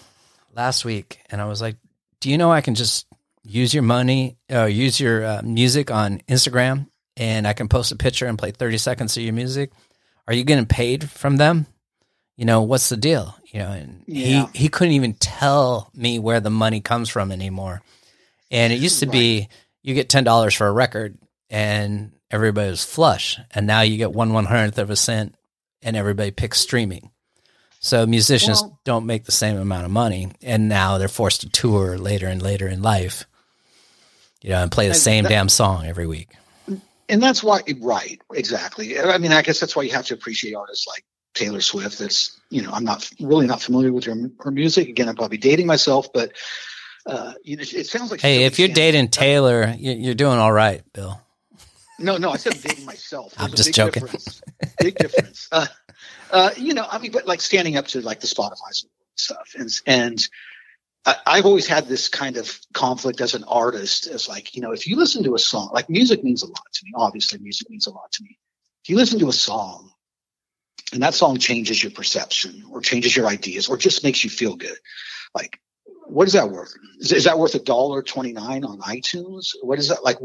[0.53, 1.77] last week and I was like,
[2.21, 3.07] "Do you know I can just
[3.45, 7.97] use your money, uh, use your uh, music on Instagram, and I can post a
[7.97, 9.71] picture and play thirty seconds of your music?"
[10.27, 11.67] Are you getting paid from them?
[12.37, 13.37] You know, what's the deal?
[13.47, 14.47] You know, and yeah.
[14.53, 17.83] he, he couldn't even tell me where the money comes from anymore.
[18.51, 19.13] And it used to right.
[19.13, 19.49] be
[19.83, 21.19] you get ten dollars for a record
[21.51, 23.39] and everybody was flush.
[23.55, 25.35] And now you get one one hundredth of a cent
[25.83, 27.11] and everybody picks streaming.
[27.81, 31.49] So musicians well, don't make the same amount of money, and now they're forced to
[31.51, 33.27] tour later and later in life,
[34.41, 36.29] you know, and play the same that, damn song every week
[37.13, 40.55] and that's why right exactly i mean i guess that's why you have to appreciate
[40.55, 41.05] artists like
[41.35, 44.89] taylor swift that's you know, I'm not really not familiar with her, her music.
[44.89, 46.33] Again, I'm probably dating myself, but
[47.07, 48.21] uh, you know, it sounds like.
[48.21, 51.19] Hey, if you're dating Taylor, you're doing all right, Bill.
[51.99, 53.35] No, no, I said dating myself.
[53.39, 54.03] There's I'm just joking.
[54.03, 54.43] Difference.
[54.79, 55.49] Big difference.
[55.51, 55.67] Uh,
[56.31, 58.85] uh, you know, I mean, but like standing up to like the Spotify
[59.15, 60.29] stuff, and and
[61.05, 64.73] I, have always had this kind of conflict as an artist, as like you know,
[64.73, 66.93] if you listen to a song, like music means a lot to me.
[66.95, 68.39] Obviously, music means a lot to me.
[68.85, 69.91] If you listen to a song,
[70.93, 74.55] and that song changes your perception, or changes your ideas, or just makes you feel
[74.55, 74.77] good,
[75.35, 75.61] like
[76.07, 76.73] what is that worth?
[77.01, 79.51] Is, is that worth a dollar twenty nine on iTunes?
[79.61, 80.19] What is that like?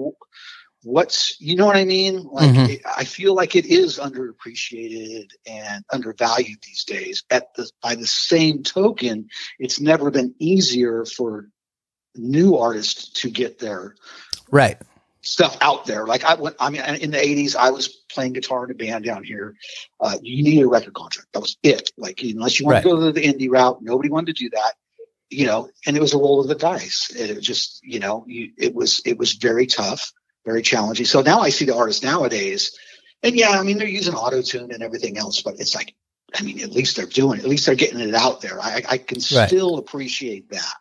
[0.84, 2.24] What's you know what I mean?
[2.24, 2.72] Like mm-hmm.
[2.72, 7.24] it, I feel like it is underappreciated and undervalued these days.
[7.30, 9.28] At the by the same token,
[9.60, 11.50] it's never been easier for
[12.16, 13.96] new artists to get their
[14.52, 14.78] right
[15.22, 16.06] stuff out there.
[16.06, 19.04] Like I went, I mean, in the '80s, I was playing guitar in a band
[19.04, 19.56] down here.
[20.00, 21.30] Uh, you needed a record contract.
[21.34, 21.90] That was it.
[21.98, 22.84] Like unless you want right.
[22.84, 24.76] to go the indie route, nobody wanted to do that
[25.30, 27.12] you know, and it was a roll of the dice.
[27.16, 30.12] It was just, you know, you, it was it was very tough,
[30.48, 31.06] very challenging.
[31.06, 32.78] So now I see the artists nowadays,
[33.22, 35.94] and yeah, I mean they're using auto tune and everything else, but it's like,
[36.34, 37.44] I mean, at least they're doing, it.
[37.44, 38.60] at least they're getting it out there.
[38.60, 39.48] I, I can right.
[39.48, 40.76] still appreciate that.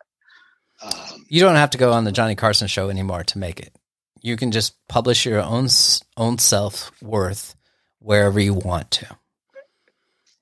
[0.82, 3.74] Um, you don't have to go on the Johnny Carson show anymore to make it.
[4.22, 5.68] You can just publish your own
[6.16, 7.56] own self worth
[7.98, 9.18] wherever you want to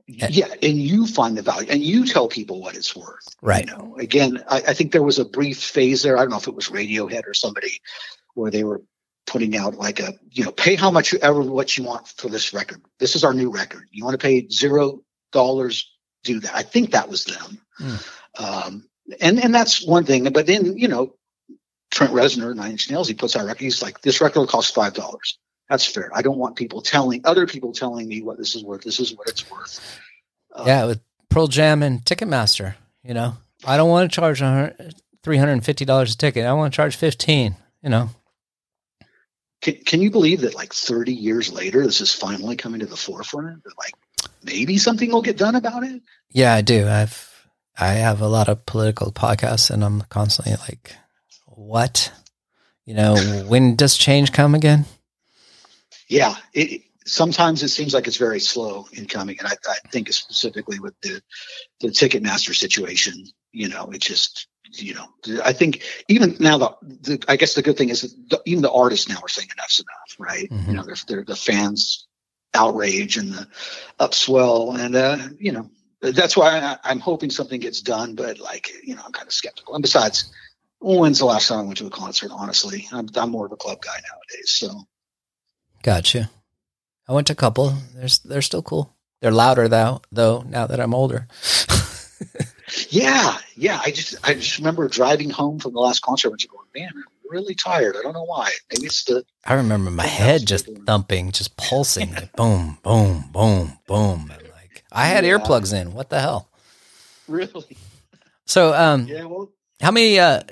[0.07, 3.73] yeah and you find the value and you tell people what it's worth right you
[3.73, 6.47] know again I, I, think there was a brief phase there i don't know if
[6.47, 7.81] it was radiohead or somebody
[8.35, 8.83] where they were
[9.27, 12.53] putting out like a you know pay how much ever what you want for this
[12.53, 15.01] record this is our new record you want to pay zero
[15.33, 15.91] dollars
[16.23, 18.09] do that i think that was them mm.
[18.39, 18.89] um,
[19.21, 21.15] and and that's one thing but then you know
[21.91, 24.75] trent reznor nine inch nails he puts out record he's like this record will cost
[24.75, 26.11] five dollars that's fair.
[26.15, 28.83] I don't want people telling other people telling me what this is worth.
[28.83, 29.81] This is what it's worth.
[30.53, 31.01] Uh, yeah, with
[31.31, 34.41] Pearl Jam and Ticketmaster, you know, I don't want to charge
[35.23, 36.45] three hundred and fifty dollars a ticket.
[36.45, 37.57] I want to charge fifteen.
[37.83, 38.11] You know.
[39.65, 42.99] Can, can you believe that like 30 years later, this is finally coming to the
[42.99, 43.65] forefront?
[43.65, 43.95] That like
[44.43, 46.03] maybe something will get done about it?
[46.31, 46.87] Yeah, I do.
[46.87, 47.49] I've
[47.79, 50.95] I have a lot of political podcasts, and I'm constantly like,
[51.47, 52.13] "What?
[52.85, 53.17] You know,
[53.49, 54.85] when does change come again?"
[56.09, 60.13] yeah, it, sometimes it seems like it's very slow in coming, and I, I think
[60.13, 61.23] specifically with the
[61.81, 65.07] the Ticketmaster situation, you know, it just you know,
[65.45, 68.73] I think even now the, the I guess the good thing is the, even the
[68.73, 70.51] artists now are saying enough's enough, right?
[70.51, 70.71] Mm-hmm.
[70.71, 72.07] You know, they're, they're the fans
[72.55, 73.49] outrage and the
[74.01, 78.15] upswell, and uh, you know, that's why I, am hoping something gets done.
[78.15, 79.75] But like, you know, I'm kind of skeptical.
[79.75, 80.33] And besides,
[80.81, 82.31] when's the last time I went to a concert?
[82.33, 84.71] Honestly, I'm, I'm more of a club guy nowadays, so.
[85.83, 86.31] Gotcha.
[87.07, 87.75] I went to a couple.
[87.95, 88.97] They're they're still cool.
[89.21, 90.43] They're louder though, though.
[90.43, 91.29] Now that I'm older.
[92.95, 93.81] yeah, yeah.
[93.85, 97.31] I just I just remember driving home from the last concert and going, man, I'm
[97.31, 97.97] really tired.
[97.97, 98.51] I don't know why.
[98.73, 99.25] Maybe it's the.
[99.45, 104.31] I remember my head just thumping, just pulsing, like boom, boom, boom, boom.
[104.33, 105.39] And like I had yeah.
[105.39, 105.93] earplugs in.
[105.93, 106.49] What the hell?
[107.27, 107.77] Really?
[108.47, 109.25] So, um, yeah.
[109.25, 110.19] Well, how many?
[110.19, 110.43] Uh,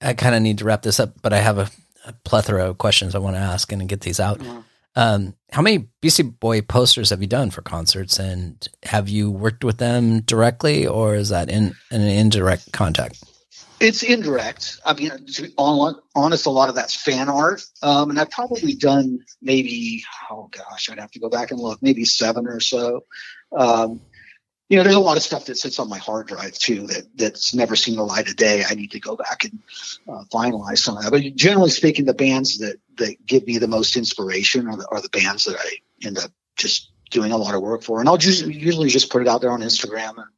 [0.00, 1.70] I kind of need to wrap this up, but I have a
[2.04, 4.42] a plethora of questions I want to ask and get these out.
[4.42, 4.62] Yeah.
[4.94, 9.64] Um, how many Beastie Boy posters have you done for concerts, and have you worked
[9.64, 13.22] with them directly, or is that in, in an indirect contact?
[13.80, 14.78] It's indirect.
[14.86, 18.74] I mean, to be honest, a lot of that's fan art, um, and I've probably
[18.74, 23.04] done maybe oh gosh, I'd have to go back and look, maybe seven or so.
[23.56, 24.00] Um,
[24.72, 27.06] you know, there's a lot of stuff that sits on my hard drive too that
[27.14, 28.64] that's never seen the light of day.
[28.66, 29.58] I need to go back and
[30.08, 31.10] uh, finalize some of that.
[31.10, 35.02] But generally speaking, the bands that that give me the most inspiration are the, are
[35.02, 38.16] the bands that I end up just doing a lot of work for, and I'll
[38.16, 40.30] just usually just put it out there on Instagram and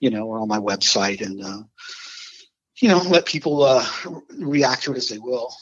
[0.00, 1.62] you know or on my website and uh,
[2.76, 3.86] you know let people uh,
[4.38, 5.54] react to it as they will.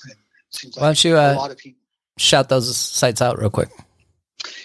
[0.77, 1.81] Why don't you uh, a lot of people
[2.19, 3.71] shout those sites out real quick?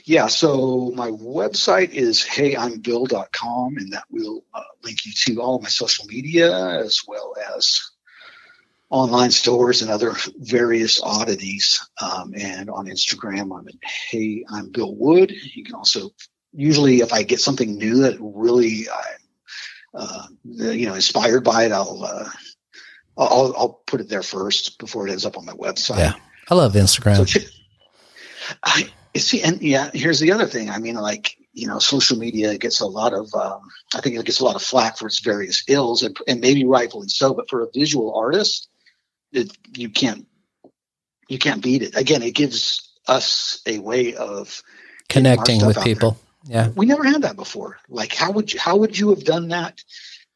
[0.05, 5.63] Yeah, so my website is heyimbill.com, and that will uh, link you to all of
[5.63, 7.81] my social media as well as
[8.89, 11.85] online stores and other various oddities.
[12.01, 15.31] Um, and on Instagram, I'm at Hey, I'm Bill Wood.
[15.31, 16.11] You can also
[16.53, 19.19] usually, if I get something new that really I'm,
[19.93, 22.29] uh, you know, inspired by it, I'll, uh,
[23.17, 25.97] I'll I'll put it there first before it ends up on my website.
[25.97, 26.13] Yeah,
[26.49, 27.27] I love Instagram.
[27.27, 27.39] So,
[28.63, 30.69] I, see, and yeah, here's the other thing.
[30.69, 33.61] I mean, like you know, social media gets a lot of, um,
[33.95, 36.63] I think it gets a lot of flack for its various ills, and, and maybe
[36.65, 37.33] rightfully so.
[37.33, 38.69] But for a visual artist,
[39.31, 40.27] it, you can't
[41.27, 41.95] you can't beat it.
[41.97, 44.61] Again, it gives us a way of
[45.09, 46.17] connecting with people.
[46.45, 46.69] Yeah.
[46.69, 47.79] We never had that before.
[47.89, 49.83] Like, how would you, how would you have done that?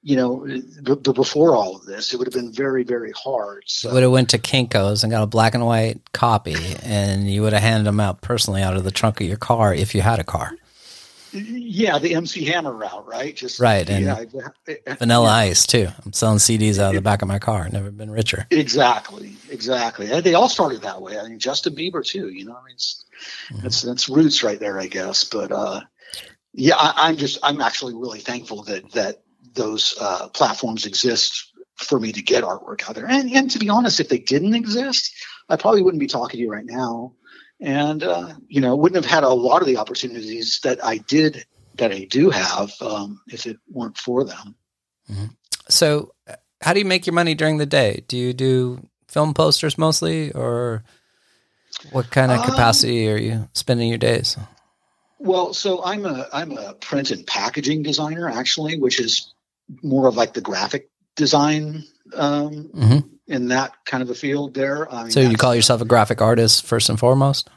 [0.04, 3.64] You know, b- b- before all of this, it would have been very, very hard.
[3.68, 7.44] So, would have went to Kinko's and got a black and white copy, and you
[7.44, 10.02] would have handed them out personally out of the trunk of your car if you
[10.02, 10.54] had a car.
[11.34, 13.36] yeah, the MC Hammer route, right?
[13.36, 15.88] Just Right, and yeah, Vanilla Ice too.
[16.04, 17.70] I'm selling CDs out of the back of my car.
[17.72, 18.48] Never been richer.
[18.50, 20.12] Exactly, exactly.
[20.12, 21.18] And they all started that way.
[21.20, 22.30] I mean, Justin Bieber too.
[22.30, 23.06] You know, I mean, it's,
[23.54, 23.62] Mm-hmm.
[23.62, 25.26] that's that's roots right there, I guess.
[25.26, 25.82] But uh,
[26.54, 29.22] yeah, I, I'm just I'm actually really thankful that that
[29.54, 33.08] those uh, platforms exist for me to get artwork out there.
[33.08, 35.14] And and to be honest, if they didn't exist,
[35.50, 37.14] I probably wouldn't be talking to you right now,
[37.60, 41.46] and uh, you know, wouldn't have had a lot of the opportunities that I did
[41.76, 44.56] that I do have um, if it weren't for them.
[45.70, 48.04] So, uh, how do you make your money during the day?
[48.08, 50.84] Do you do film posters mostly, or
[51.92, 54.38] what kind of Um, capacity are you spending your days?
[55.20, 59.34] Well, so I'm a I'm a print and packaging designer actually, which is
[59.82, 61.84] more of like the graphic design
[62.16, 62.98] um, hmm
[63.28, 64.92] in that kind of a field there.
[64.94, 67.50] I mean, So you call yourself a graphic artist first and foremost?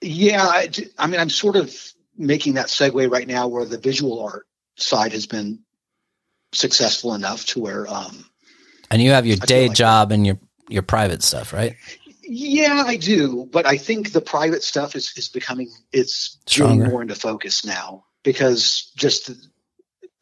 [0.00, 0.62] Yeah,
[0.98, 1.74] I mean, I'm sort of
[2.16, 5.60] making that segue right now where the visual art side has been
[6.52, 8.24] successful enough to where, um,
[8.90, 11.74] And you have your I day like- job and your your private stuff, right?
[12.22, 16.88] yeah, I do, but I think the private stuff is is becoming it's Stronger.
[16.88, 19.30] more into focus now because just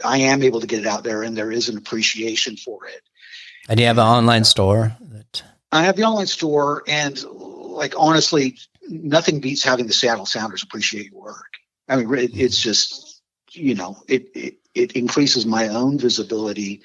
[0.04, 3.02] I am able to get it out there and there is an appreciation for it.
[3.68, 5.42] And you have an online store that
[5.72, 11.10] I have the online store, and like honestly, nothing beats having the Seattle Sounders appreciate
[11.10, 11.46] your work.
[11.88, 16.82] I mean, it, it's just you know, it it, it increases my own visibility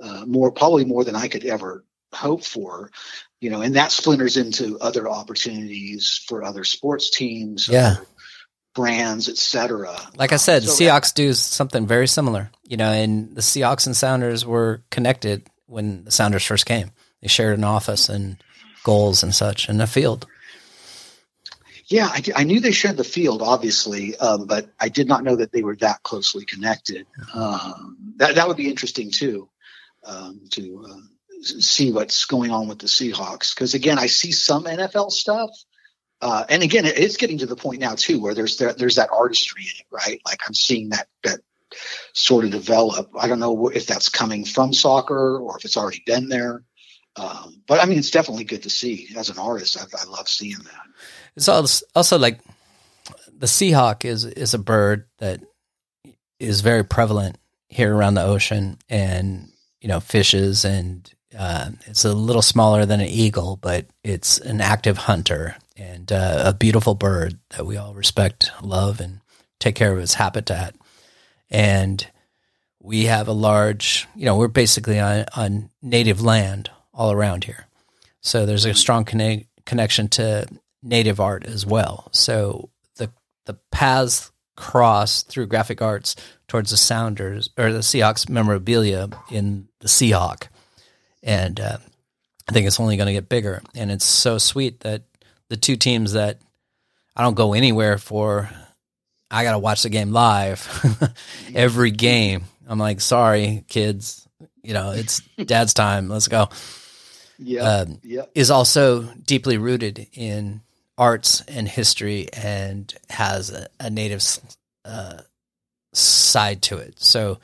[0.00, 2.90] uh, more, probably more than I could ever hope for.
[3.40, 7.96] You know, and that splinters into other opportunities for other sports teams, Yeah.
[7.96, 8.06] other
[8.74, 9.96] brands, etc.
[10.16, 13.96] Like I said, So- Seahawks do something very similar, you know, and the Seahawks and
[13.96, 16.90] Sounders were connected when the Sounders first came.
[17.22, 18.42] They shared an office and
[18.84, 20.26] goals and such and a field.
[21.86, 25.34] Yeah, I, I knew they shared the field, obviously, um, but I did not know
[25.36, 27.04] that they were that closely connected.
[27.34, 29.48] Um, that that would be interesting too,
[30.04, 33.52] um, to uh, see what's going on with the Seahawks.
[33.52, 35.50] Because again, I see some NFL stuff,
[36.22, 39.10] uh, and again, it's getting to the point now too where there's there, there's that
[39.12, 40.20] artistry in it, right?
[40.26, 41.40] Like I'm seeing that that
[42.12, 43.10] sort of develop.
[43.18, 46.62] I don't know if that's coming from soccer or if it's already been there.
[47.16, 49.78] Um, but I mean, it's definitely good to see as an artist.
[49.78, 50.82] I, I love seeing that.
[51.36, 52.40] It's also, also like
[53.32, 55.40] the Seahawk is is a bird that
[56.38, 59.50] is very prevalent here around the ocean, and
[59.80, 64.60] you know fishes, and uh, it's a little smaller than an eagle, but it's an
[64.60, 69.20] active hunter and uh, a beautiful bird that we all respect, love, and
[69.58, 70.74] take care of its habitat.
[71.48, 72.06] And
[72.82, 77.66] we have a large, you know, we're basically on, on native land all around here.
[78.20, 80.46] So there's a strong conne- connection to
[80.82, 82.08] native art as well.
[82.12, 83.10] So the
[83.46, 86.16] the paths cross through graphic arts
[86.46, 90.48] towards the Sounders or the Seahawks memorabilia in the Seahawk,
[91.22, 91.78] and uh,
[92.48, 93.62] I think it's only going to get bigger.
[93.74, 95.04] And it's so sweet that
[95.50, 96.38] the two teams that
[97.14, 98.48] I don't go anywhere for,
[99.30, 100.66] I got to watch the game live
[101.54, 102.44] every game.
[102.66, 104.26] I'm like, sorry, kids,
[104.62, 106.08] you know, it's dad's time.
[106.08, 106.48] Let's go
[107.38, 108.22] Yeah, Um, yeah.
[108.34, 110.62] is also deeply rooted in
[110.96, 114.22] arts and history and has a, a native
[114.84, 115.18] uh,
[115.92, 117.00] side to it.
[117.00, 117.38] So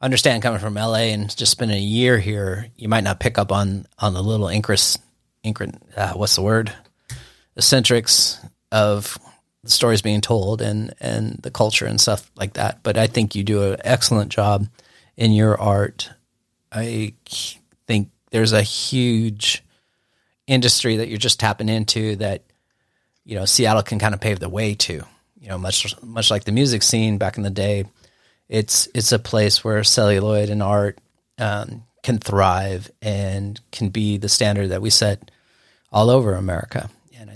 [0.00, 3.52] understand coming from LA and just spending a year here, you might not pick up
[3.52, 4.98] on on the little incris,
[5.44, 6.72] incrin, uh, what's the word,
[7.60, 8.40] eccentrics
[8.72, 9.18] of
[9.62, 12.82] the stories being told and and the culture and stuff like that.
[12.82, 14.66] But I think you do an excellent job
[15.14, 16.10] in your art.
[16.72, 17.12] I
[17.86, 19.62] think there's a huge
[20.46, 22.44] industry that you're just tapping into that
[23.26, 25.04] you know Seattle can kind of pave the way to.
[25.38, 27.84] You know, much much like the music scene back in the day,
[28.48, 30.98] it's it's a place where celluloid and art
[31.36, 35.30] um, can thrive and can be the standard that we set
[35.92, 36.88] all over America.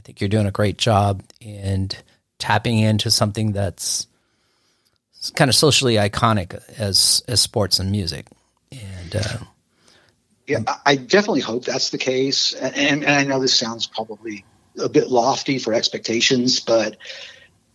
[0.04, 1.90] Think you're doing a great job in
[2.38, 4.06] tapping into something that's
[5.34, 8.26] kind of socially iconic as as sports and music.
[8.70, 9.38] And uh,
[10.46, 12.52] Yeah, I- definitely hope that's the case.
[12.52, 14.44] And, and, and I know this sounds probably
[14.78, 16.96] a bit lofty for expectations, but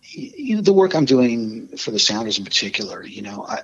[0.02, 3.62] you know, the work I'm doing for the Sounders in particular, you know, I,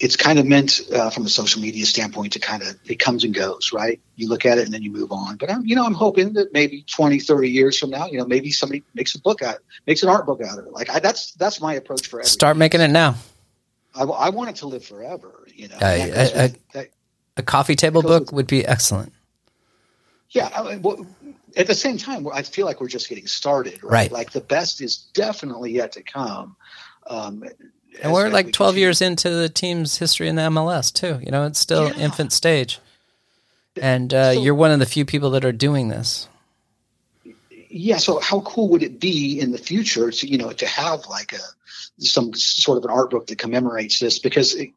[0.00, 3.22] it's kind of meant uh, from a social media standpoint to kind of it comes
[3.24, 4.00] and goes right?
[4.16, 5.36] You look at it and then you move on.
[5.36, 8.24] But i'm you know i'm hoping that maybe 20 30 years from now you know
[8.26, 10.72] maybe somebody makes a book out makes an art book out of it.
[10.72, 12.30] Like I, that's that's my approach for everything.
[12.32, 13.16] start making it now.
[13.94, 15.76] I, I want it to live forever you know.
[15.76, 16.88] Uh, goes a, that-
[17.36, 19.12] a coffee table book with- would be excellent.
[20.30, 21.06] Yeah I mean, well,
[21.56, 24.12] at the same time i feel like we're just getting started right, Right.
[24.12, 26.56] like the best is definitely yet to come.
[27.06, 27.44] Um,
[28.02, 28.84] and we're like we 12 continue.
[28.86, 31.18] years into the team's history in the mls too.
[31.24, 31.98] You know it's still Yeah.
[32.04, 32.78] infant stage.
[33.80, 36.28] And uh, So- you're one of the few people that are doing this.
[37.70, 41.06] Yeah so how cool would it be in the future to you know to have
[41.06, 41.40] like a
[42.00, 44.18] some sort of an art book that commemorates this?
[44.18, 44.70] Because it,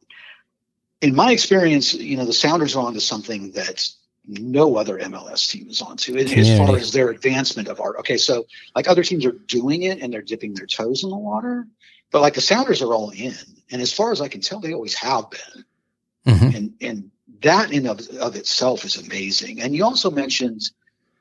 [1.02, 3.88] in my experience you know the sounders are onto something that
[4.28, 7.96] no other mls team is onto as far as their advancement of art.
[8.00, 8.46] Okay so
[8.76, 11.66] like other teams are doing it and they're dipping their toes in the water
[12.12, 13.34] but like the sounders are all in
[13.72, 15.66] and as far as i can tell they always have been
[16.28, 16.56] Mhm.
[16.56, 19.62] and and that in of, of itself is amazing.
[19.62, 20.62] And you also mentioned,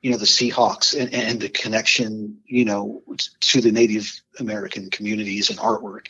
[0.02, 3.02] you know, the Seahawks and, and the connection, you know,
[3.40, 6.08] to the Native American communities and artwork.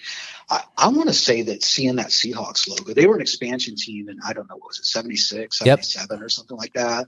[0.49, 4.09] I, I want to say that seeing that Seahawks logo, they were an expansion team,
[4.09, 5.85] and I don't know what was it, 76, Yep.
[6.11, 7.07] or something like that.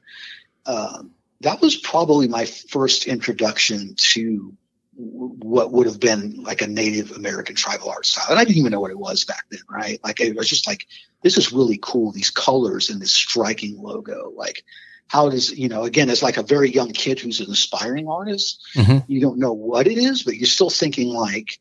[0.65, 1.11] Um,
[1.41, 4.57] that was probably my first introduction to
[4.95, 8.27] what would have been like a Native American tribal art style.
[8.31, 9.99] And I didn't even know what it was back then, right?
[10.05, 10.87] Like it was just like,
[11.23, 12.13] this is really cool.
[12.13, 14.33] These colors and this striking logo.
[14.37, 14.65] Like,
[15.09, 18.61] how does, you know, again, as like a very young kid who's an aspiring artist,
[18.75, 19.05] Mhm.
[19.09, 21.59] you don't know what it is, but you're still thinking like,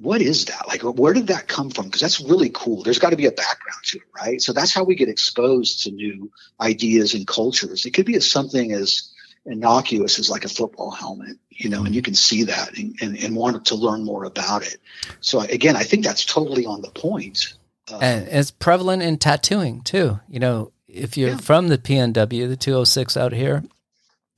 [0.00, 0.66] what is that?
[0.66, 1.86] Like, where did that come from?
[1.86, 2.82] Because that's really cool.
[2.82, 4.40] There's got to be a background to it, right?
[4.40, 7.84] So that's how we get exposed to new ideas and cultures.
[7.84, 9.10] It could be as something as
[9.46, 13.16] innocuous as like a football helmet, you know, and you can see that and, and,
[13.16, 14.76] and want to learn more about it.
[15.20, 17.54] So again, I think that's totally on the point.
[17.90, 20.20] Uh, and it's prevalent in tattooing too.
[20.28, 21.36] You know, if you're Yeah.
[21.38, 23.64] from the PNW, the 206 out here,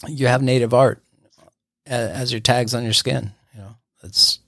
[0.07, 1.03] you have native art
[1.86, 3.32] as your tags on your skin.
[3.55, 4.38] You know, it's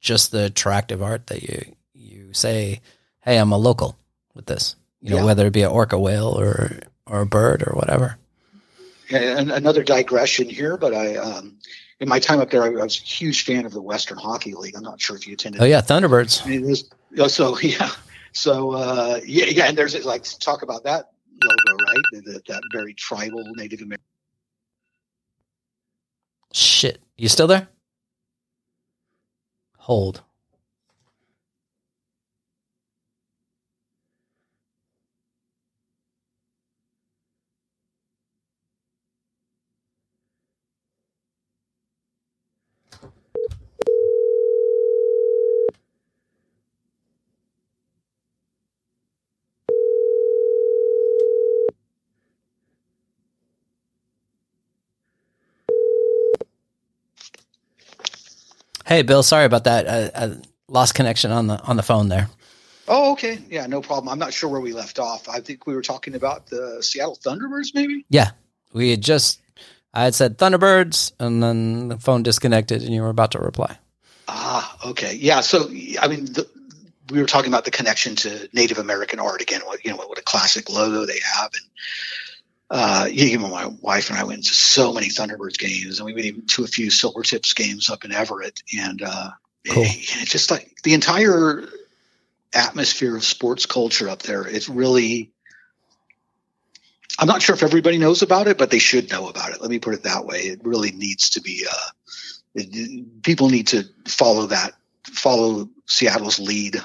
[0.00, 2.80] just the attractive art that you you say,
[3.22, 3.96] "Hey, I'm a local
[4.34, 5.24] with this." You know, Yeah.
[5.24, 8.18] whether it be an orca whale or or a bird or whatever.
[9.10, 11.58] And another digression here, but I, um,
[12.00, 14.54] in my time up there, I, I was a huge fan of the Western Hockey
[14.54, 14.74] League.
[14.76, 15.60] I'm not sure if you attended.
[15.60, 16.46] Oh yeah, Thunderbirds.
[16.50, 17.90] It was, oh, so yeah,
[18.32, 22.24] so uh, yeah, yeah, and there's like talk about that logo, right?
[22.24, 24.04] That, that very tribal Native American.
[26.52, 27.68] Shit, you still there?
[29.78, 30.22] Hold.
[58.86, 59.22] Hey, Bill.
[59.22, 59.88] Sorry about that.
[59.88, 60.36] I, I
[60.68, 62.28] lost connection on the on the phone there.
[62.86, 64.10] Oh, okay, yeah, no problem.
[64.10, 65.26] I'm not sure where we left off.
[65.28, 68.04] I think we were talking about the Seattle Thunderbirds, maybe.
[68.10, 68.32] Yeah,
[68.74, 69.40] we had just
[69.94, 73.78] I had said Thunderbirds, and then the phone disconnected, and you were about to reply.
[74.26, 75.40] Ah, okay, yeah.
[75.40, 75.68] So
[76.00, 76.48] I mean, the,
[77.10, 79.60] we were talking about the connection to Native American art again.
[79.64, 81.64] What you know, what a classic logo they have, and
[82.70, 86.12] uh, yeah, even my wife and I went to so many Thunderbirds games, and we
[86.12, 89.30] went even to a few Silvertips games up in Everett, and uh,
[89.68, 89.84] Cool.
[89.84, 91.68] it, it's just like the entire
[92.52, 94.46] atmosphere of sports culture up there.
[94.46, 95.30] It's really.
[97.18, 99.60] I'm not sure if everybody knows about it, but they should know about it.
[99.60, 100.38] Let me put it that way.
[100.40, 101.66] It really needs to be.
[101.70, 101.90] Uh,
[102.54, 104.72] it, people need to follow that,
[105.04, 106.76] follow Seattle's lead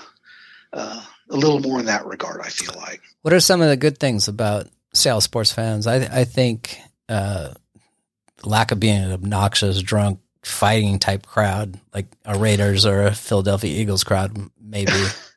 [0.74, 2.42] uh, a little more in that regard.
[2.42, 3.02] I feel like.
[3.22, 5.88] What are some of the good things about Seattle sports fans?
[5.88, 7.54] I I think uh,
[8.44, 13.80] lack of being an obnoxious, drunk, fighting type crowd like a Raiders or a Philadelphia
[13.80, 14.92] Eagles crowd, maybe.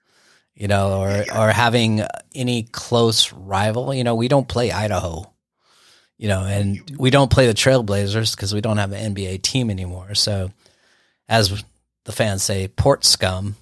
[0.63, 2.05] you know, or or having
[2.37, 3.93] any close rival.
[3.93, 5.29] You know, we don't play Idaho.
[6.19, 9.71] You know, and we don't play the Trailblazers because we don't have an NBA team
[9.71, 10.15] anymore.
[10.15, 10.53] So,
[11.29, 11.65] as
[12.05, 13.57] the fans say, port scum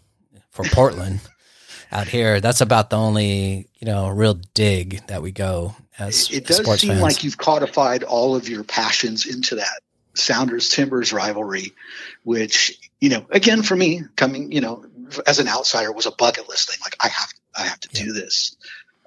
[0.51, 1.21] for Portland
[1.93, 2.39] out here.
[2.39, 6.91] That's about the only you know real dig that we go as It does seem
[6.91, 7.01] fans.
[7.01, 9.81] like you've codified all of your passions into that
[10.13, 11.73] Sounders Timbers rivalry,
[12.25, 14.85] which you know, again for me, coming you know,
[15.27, 16.79] as an outsider, was a bucket list thing.
[16.83, 18.57] Like I have, I have to do this.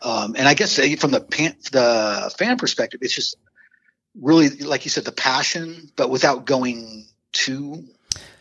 [0.01, 3.37] Um, and I guess from the pan, the fan perspective, it's just
[4.19, 7.85] really like you said, the passion, but without going too,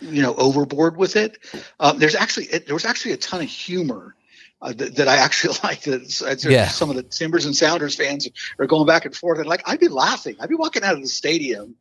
[0.01, 1.39] you know, overboard with it.
[1.79, 4.15] Um, there's actually it, there was actually a ton of humor
[4.61, 5.83] uh, that, that I actually like.
[5.83, 6.69] That Yeah.
[6.69, 9.81] some of the Timbers and Sounders fans are going back and forth, and like I'd
[9.81, 10.37] be laughing.
[10.41, 11.77] I'd be walking out of the stadium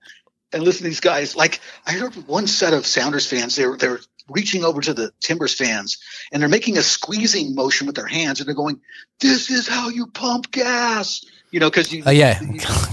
[0.53, 1.35] and listen to these guys.
[1.35, 3.55] Like I heard one set of Sounders fans.
[3.55, 4.01] They were they were
[4.31, 5.97] reaching over to the Timbers fans,
[6.31, 8.81] and they're making a squeezing motion with their hands, and they're going,
[9.19, 12.03] "This is how you pump gas." You know, because you.
[12.05, 12.39] Oh yeah,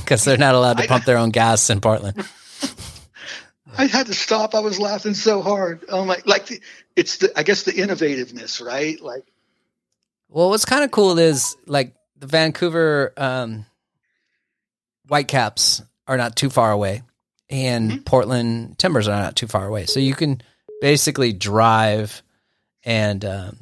[0.00, 2.22] because they're not allowed to I- pump their own gas in Portland.
[3.76, 4.54] I had to stop.
[4.54, 5.84] I was laughing so hard.
[5.88, 6.16] Oh my!
[6.26, 6.60] Like the,
[6.96, 9.00] it's the I guess the innovativeness, right?
[9.00, 9.22] Like
[10.28, 13.66] Well, what's kind of cool is like the Vancouver um,
[15.06, 17.02] Whitecaps are not too far away,
[17.48, 18.04] and Mhm.
[18.04, 19.86] Portland Timbers are not too far away.
[19.86, 20.42] So you can
[20.80, 22.22] basically drive
[22.84, 23.58] and um,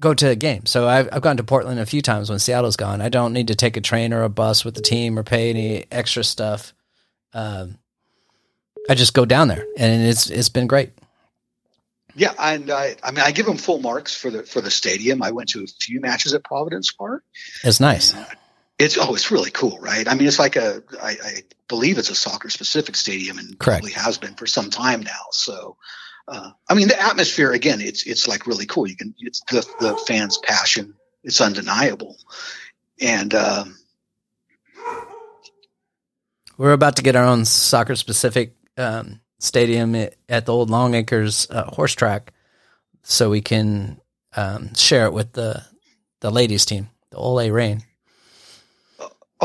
[0.00, 0.66] go to a game.
[0.66, 3.00] So I've, I've gone to Portland a few times when Seattle's gone.
[3.00, 5.50] I don't need to take a train or a bus with the team or pay
[5.50, 6.74] any extra stuff.
[7.32, 7.78] Um,
[8.88, 10.90] I just go down there, and it's it's been great.
[12.14, 15.22] yeah, and I I mean I give them full marks for the for the stadium.
[15.22, 17.24] I went to a few matches at Providence Park.
[17.64, 18.14] It's nice.
[18.78, 20.08] It's oh, it's really cool, right?
[20.08, 23.82] I mean, it's like a I, I believe it's a soccer specific stadium, and Correct.
[23.82, 25.26] probably has been for some time now.
[25.30, 25.76] So,
[26.26, 28.88] uh, I mean, the atmosphere again, it's it's like really cool.
[28.88, 30.94] You can it's the the fans' passion.
[31.22, 32.18] It's undeniable,
[33.00, 33.76] and um,
[36.56, 40.94] We're about to get our own soccer specific um, stadium at, at the old Long
[40.94, 42.32] Acres uh, horse track,
[43.02, 44.00] so we can
[44.36, 45.64] um, share it with the
[46.20, 47.82] the ladies team, the OL Reign.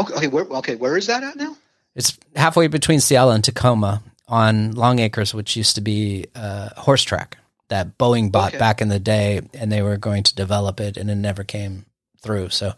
[0.01, 1.55] Okay, okay, where, okay, where is that at now?
[1.95, 7.03] It's halfway between Seattle and Tacoma on Long Acres, which used to be a horse
[7.03, 7.37] track
[7.69, 8.57] that Boeing bought Okay.
[8.59, 11.85] back in the day, and they were going to develop it, and it never came
[12.21, 12.49] through.
[12.49, 12.73] So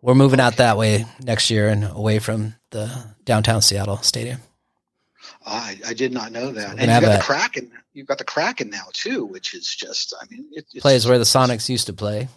[0.00, 2.90] we're moving out that way next year and away from the
[3.24, 4.40] downtown Seattle stadium.
[5.46, 6.74] Ah, I, I did not know that.
[6.74, 7.70] we're And you've got the Kraken.
[7.94, 10.14] You've got the Kraken now too, which is just.
[10.20, 12.28] I mean, it, it's, Plays where the Sonics used to play,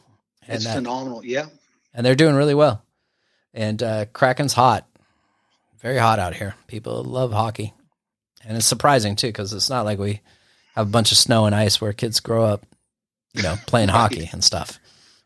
[0.47, 1.23] and It's that, phenomenal.
[1.25, 1.47] Yeah.
[1.93, 2.83] and they're doing really well.
[3.55, 4.85] And uh, Kraken's hot,
[5.79, 6.55] very hot out here.
[6.67, 7.73] People love hockey,
[8.45, 10.19] and it's surprising too because it's not like we
[10.75, 12.65] have a bunch of snow and ice where kids grow up,
[13.33, 13.95] you know, playing Right.
[13.95, 14.77] hockey and stuff.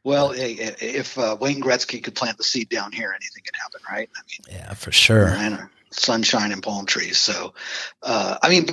[0.03, 3.82] Well, hey, if uh, Wayne Gretzky could plant the seed down here, anything can happen,
[3.91, 4.09] right?
[4.15, 4.21] I
[4.53, 5.36] mean, Yeah, for sure.
[5.91, 7.17] sunshine and palm trees.
[7.17, 7.53] So,
[8.03, 8.67] uh, I mean,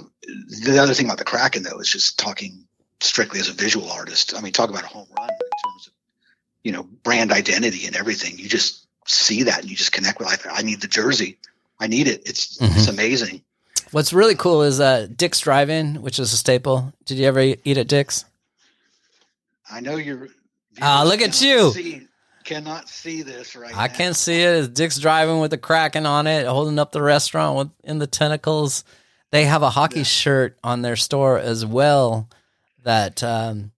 [0.66, 2.66] the other thing about the Kraken though is just talking
[3.00, 4.34] strictly as a visual artist.
[4.36, 5.92] I mean, talk about a home run in terms of
[6.62, 8.38] you know brand identity and everything.
[8.38, 10.28] You just see that and you just connect with.
[10.28, 11.38] I, I need the jersey.
[11.78, 12.22] I need it.
[12.26, 13.42] It's it's amazing.
[13.92, 16.92] What's really cool is uh, Dick's Drive-In, which is a staple.
[17.04, 18.24] Did you ever eat at Dick's?
[19.70, 20.28] I know you're.
[20.80, 21.70] Ah, look at you.
[21.72, 22.06] See,
[22.44, 23.78] cannot see this right now.
[23.78, 23.94] I now.
[23.94, 24.54] can't see it.
[24.56, 28.06] It's Dick's Drive-In with the Kraken on it, holding up the restaurant with in the
[28.06, 28.84] tentacles.
[29.30, 32.28] They have a hockey shirt on their store as well
[32.84, 33.72] that um,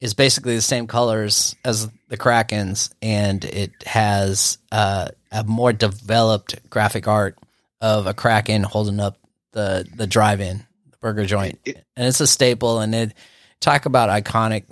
[0.00, 6.68] is basically the same colors as the Krakens, and it has uh, a more developed
[6.70, 7.36] graphic art
[7.80, 9.18] of a Kraken holding up
[9.52, 10.58] the the drive-in
[10.90, 12.80] the burger joint, It- and it's a staple.
[12.80, 13.14] And it
[13.60, 14.64] talk about iconic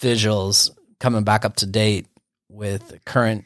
[0.00, 2.06] visuals coming back up to date
[2.48, 3.44] with the current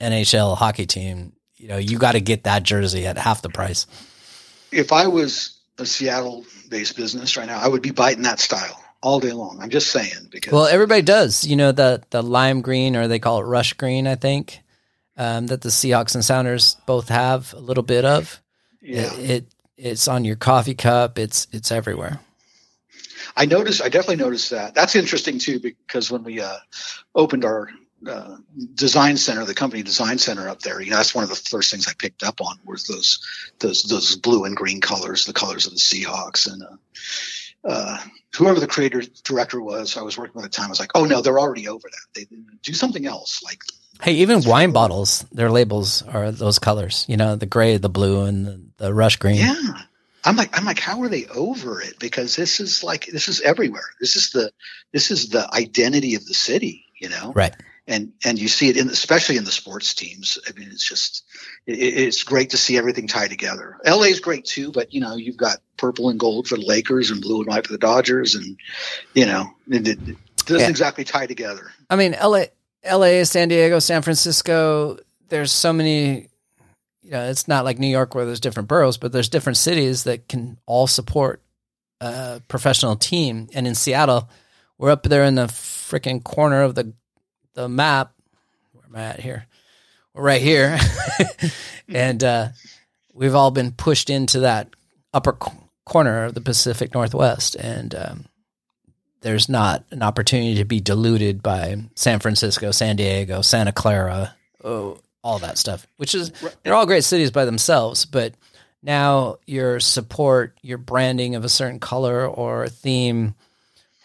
[0.00, 1.32] NHL hockey team.
[1.56, 3.86] You know, you got to get that jersey at half the price.
[4.70, 8.80] if I was a Seattle based business right now, I would be biting that style
[9.02, 9.58] all day long.
[9.60, 11.46] I'm just saying because Well, everybody does.
[11.46, 14.60] You know the the lime green, or they call it rush green, I think,
[15.16, 18.40] um, that the Seahawks and Sounders both have a little bit of.
[18.80, 21.18] yeah, It, it it's on your coffee cup.
[21.18, 22.20] It's it's everywhere.
[23.36, 23.82] I noticed.
[23.82, 24.74] I definitely noticed that.
[24.74, 26.56] That's interesting too because when we uh,
[27.14, 27.68] opened our
[28.06, 28.36] uh,
[28.74, 31.70] design center, the company design center up there, you know, that's one of the first
[31.70, 33.20] things I picked up on was those
[33.60, 36.76] those those blue and green colors, the colors of the Seahawks, and uh,
[37.64, 37.98] uh,
[38.36, 40.66] whoever the creator director was, I was working with at the time.
[40.66, 42.06] I was like, oh no, they're already over that.
[42.14, 42.26] They
[42.62, 43.60] do something else, like
[44.00, 47.04] Hey, even wine bottles, their labels are those colors.
[47.08, 49.36] You know, the gray, the blue, and the, the rush green.
[49.36, 49.82] Yeah.
[50.24, 53.40] I'm like I'm like how are they over it because this is like this is
[53.40, 53.88] everywhere.
[54.00, 54.52] This is the
[54.92, 57.32] this is the identity of the city, you know.
[57.34, 57.54] Right.
[57.88, 60.38] And and you see it in especially in the sports teams.
[60.46, 61.24] I mean it's just
[61.66, 63.78] it, it's great to see everything tied together.
[63.84, 67.10] LA is great too, but you know, you've got purple and gold for the Lakers
[67.10, 68.58] and blue and white for the Dodgers and
[69.14, 69.98] you know, it, it
[70.44, 70.68] doesn't Yeah.
[70.68, 71.72] exactly tie together.
[71.88, 72.44] I mean, LA,
[72.84, 76.28] LA, San Diego, San Francisco, there's so many,
[77.02, 80.04] you know, it's not like New York where there's different boroughs, but there's different cities
[80.04, 81.42] that can all support
[82.00, 83.48] a professional team.
[83.54, 84.28] And in Seattle,
[84.76, 86.92] we're up there in the freaking corner of the
[87.58, 88.12] the map.
[88.72, 89.46] Where am I at here?
[90.14, 90.78] We're right here.
[91.88, 92.48] and uh,
[93.12, 94.68] we've all been pushed into that
[95.12, 95.36] upper
[95.84, 97.56] corner of the Pacific Northwest.
[97.56, 98.26] And um,
[99.22, 105.00] there's not an opportunity to be diluted by San Francisco, San Diego, Santa Clara, oh,
[105.24, 106.30] all that stuff, which is
[106.62, 108.34] they're all great cities by themselves, but
[108.84, 113.34] now your support, your branding of a certain color or theme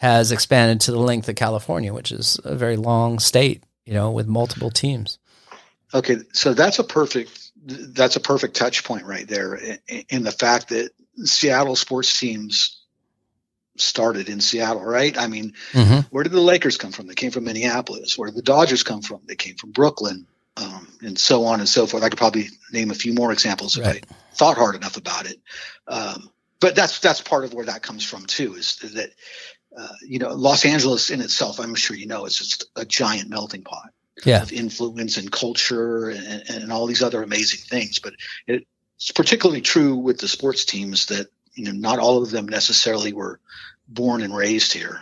[0.04, 4.12] has expanded to the length of California, which is a very long state, you know,
[4.12, 5.18] with multiple teams.
[5.94, 9.80] Okay, so that's a perfect that's a perfect touch point right there in,
[10.10, 10.90] in the fact that
[11.24, 12.82] Seattle sports teams
[13.78, 15.18] started in Seattle, right?
[15.18, 16.02] I mean, mm-hmm.
[16.10, 17.08] where did the Lakers come from?
[17.08, 18.18] They came from Minneapolis.
[18.18, 19.22] Where did the Dodgers come from?
[19.26, 20.28] They came from Brooklyn,
[20.58, 22.04] um, and so on and so forth.
[22.04, 24.04] I could probably name a few more examples right.
[24.04, 25.40] if I thought hard enough about it.
[25.88, 26.30] Um,
[26.64, 28.56] but that's that's part of where that comes from too.
[28.56, 29.10] Is that
[29.78, 31.60] uh, you know Los Angeles in itself?
[31.60, 33.92] I'm sure you know it's just a giant melting pot
[34.26, 34.42] yeah.
[34.42, 38.00] of influence and culture and, and all these other amazing things.
[38.00, 38.14] But
[38.48, 43.14] it's particularly true with the sports teams that you know not all of them necessarily
[43.14, 43.40] were
[43.88, 45.02] born and raised here.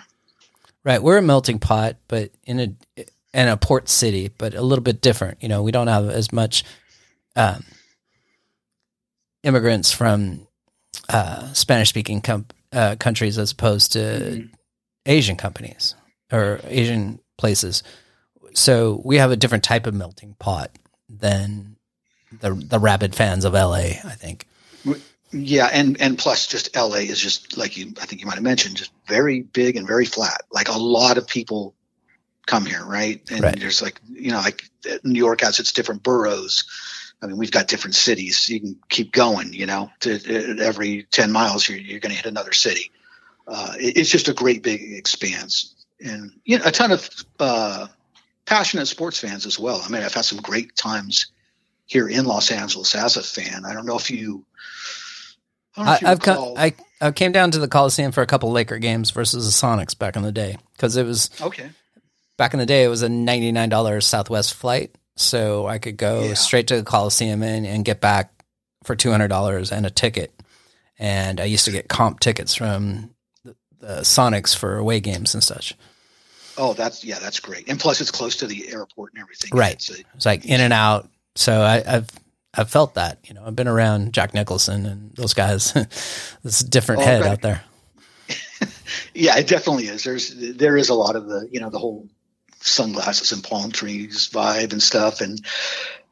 [0.83, 3.03] Right, we're a melting pot, but in a
[3.33, 5.41] in a port city, but a little bit different.
[5.41, 6.63] You know, we don't have as much
[7.35, 7.63] um,
[9.43, 10.47] immigrants from
[11.07, 14.53] uh, Spanish speaking com- uh, countries as opposed to mm-hmm.
[15.05, 15.95] Asian companies
[16.31, 17.83] or Asian places.
[18.53, 20.71] So we have a different type of melting pot
[21.09, 21.77] than
[22.39, 23.97] the the rabid fans of LA.
[24.03, 24.47] I think.
[25.33, 27.93] Yeah, and and plus, just LA is just like you.
[28.01, 30.41] I think you might have mentioned, just very big and very flat.
[30.51, 31.73] Like a lot of people
[32.45, 33.21] come here, right?
[33.31, 33.57] And right.
[33.57, 34.69] there's like you know, like
[35.03, 36.65] New York has its different boroughs.
[37.21, 38.49] I mean, we've got different cities.
[38.49, 39.53] You can keep going.
[39.53, 42.91] You know, to, every ten miles, you're you're going to hit another city.
[43.47, 47.87] Uh, it, it's just a great big expanse, and you know, a ton of uh,
[48.45, 49.81] passionate sports fans as well.
[49.83, 51.27] I mean, I've had some great times
[51.85, 53.65] here in Los Angeles as a fan.
[53.65, 54.45] I don't know if you
[55.75, 59.11] I, have come, I, I came down to the Coliseum for a couple Laker games
[59.11, 61.69] versus the Sonics back in the day because it was okay.
[62.37, 65.97] Back in the day, it was a ninety nine dollars Southwest flight, so I could
[65.97, 66.33] go yeah.
[66.33, 68.33] straight to the Coliseum and, and get back
[68.83, 70.33] for two hundred dollars and a ticket.
[70.99, 73.11] And I used to get comp tickets from
[73.81, 75.75] the, the Sonics for away games and such.
[76.57, 77.69] Oh, that's yeah, that's great.
[77.69, 79.51] And plus, it's close to the airport and everything.
[79.53, 79.73] Right.
[79.73, 81.09] It's, a, it's like in and out.
[81.35, 82.09] So I, have
[82.53, 83.19] I've felt that.
[83.23, 85.73] You know, I've been around Jack Nicholson and those guys.
[86.43, 87.31] this different oh, head right.
[87.31, 87.63] out there.
[89.13, 90.03] yeah, it definitely is.
[90.03, 92.07] There's there is a lot of the you know the whole
[92.59, 95.21] sunglasses and palm trees vibe and stuff.
[95.21, 95.43] And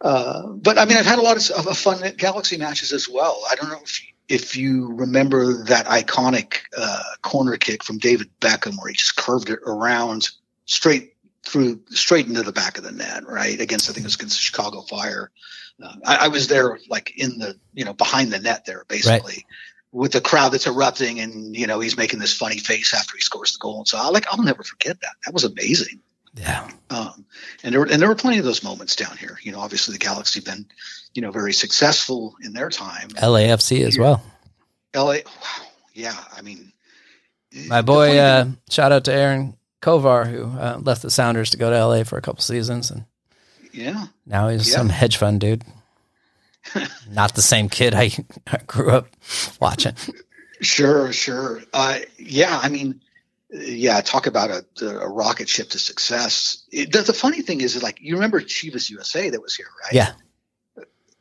[0.02, 3.08] uh, but I mean, I've had a lot of, of fun at Galaxy matches as
[3.10, 3.44] well.
[3.50, 8.78] I don't know if if you remember that iconic uh, corner kick from David Beckham
[8.78, 10.30] where he just curved it around
[10.66, 14.16] straight through straight into the back of the net, right against I think it was
[14.16, 15.32] against the Chicago Fire.
[15.84, 19.34] Uh, I, I, was there like in the you know behind the net there basically.
[19.34, 19.46] Right.
[19.92, 23.24] With the crowd that's erupting, and you know he's making this funny face after he
[23.24, 25.14] scores the goal, and so I like I'll never forget that.
[25.26, 26.00] That was amazing.
[26.36, 26.70] Yeah.
[26.92, 27.26] Um,
[27.64, 29.40] and there were and there were plenty of those moments down here.
[29.42, 30.68] You know, obviously the Galaxy been,
[31.14, 33.10] you know, very successful in their time.
[33.10, 34.24] LAFC as well.
[34.95, 36.16] LA, wow, yeah.
[36.36, 36.72] I mean,
[37.68, 41.70] my boy, uh, shout out to Aaron Kovar who uh, left the Sounders to go
[41.70, 43.05] to LA for a couple seasons, and
[43.72, 44.78] yeah, now he's yeah.
[44.78, 45.64] some hedge fund dude.
[47.10, 48.12] Not the same kid I,
[48.47, 49.07] I grew up
[49.60, 49.95] watching.
[50.62, 51.62] Sure, sure.
[51.74, 53.01] Uh, yeah, I mean,
[53.49, 54.49] yeah, talk about
[54.82, 56.64] a, a rocket ship to success.
[56.72, 59.93] It, the, the, funny thing is, like, you remember Chivas USA that was here, right?
[59.93, 60.12] Yeah.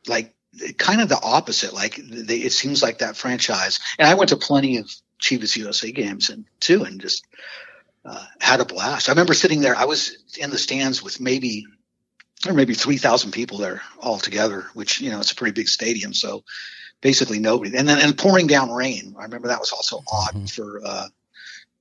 [0.09, 0.33] Like,
[0.77, 1.73] kind of the opposite.
[1.73, 3.79] Like, they, it seems like that franchise.
[3.97, 4.89] And I went to plenty of
[5.21, 7.25] Chivas USA games and too, and just
[8.05, 9.09] uh, had a blast.
[9.09, 9.75] I remember sitting there.
[9.75, 11.65] I was in the stands with maybe
[12.47, 15.67] or maybe three thousand people there all together, which you know it's a pretty big
[15.67, 16.13] stadium.
[16.13, 16.43] So
[17.01, 17.75] basically nobody.
[17.75, 19.15] And then and pouring down rain.
[19.19, 20.45] I remember that was also odd mm-hmm.
[20.45, 20.81] for.
[20.83, 21.07] Uh,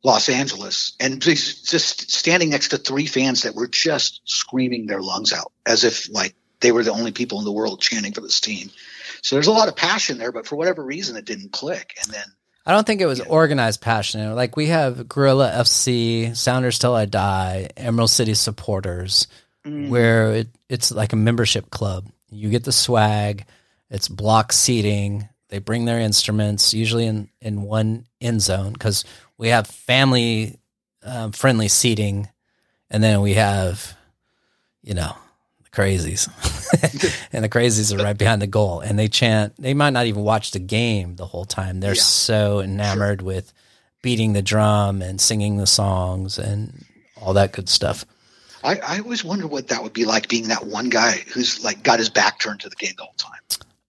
[0.05, 5.33] Los Angeles and just standing next to three fans that were just screaming their lungs
[5.33, 8.41] out as if like they were the only people in the world chanting for this
[8.41, 8.71] team.
[9.23, 11.97] So there's a lot of passion there, but for whatever reason, it didn't click.
[12.03, 12.25] And then
[12.67, 14.35] I don't think it was organized passion.
[14.35, 19.27] Like we have Gorilla FC, Sounders Till I Die, Emerald City supporters,
[19.67, 19.89] mm.
[19.89, 22.07] where it, it's like a membership club.
[22.31, 23.45] You get the swag.
[23.91, 25.29] It's block seating.
[25.49, 29.05] They bring their instruments, usually in, in one end zone, because
[29.39, 30.59] we have family
[31.03, 32.29] um, friendly seating,
[32.91, 33.97] and then we have,
[34.83, 35.17] you know,
[35.79, 36.29] crazies,
[37.33, 39.55] and the crazies are right behind the goal, and they chant.
[39.59, 41.81] They might not even watch the game the whole time.
[41.81, 42.03] They're yeah.
[42.03, 43.27] so enamored sure.
[43.27, 43.53] with
[44.03, 46.85] beating the drum and singing the songs and
[47.21, 48.05] all that good stuff.
[48.65, 51.85] I, I always wonder what that would be like being that one guy who's like
[51.85, 53.41] got his back turned to the game the whole time.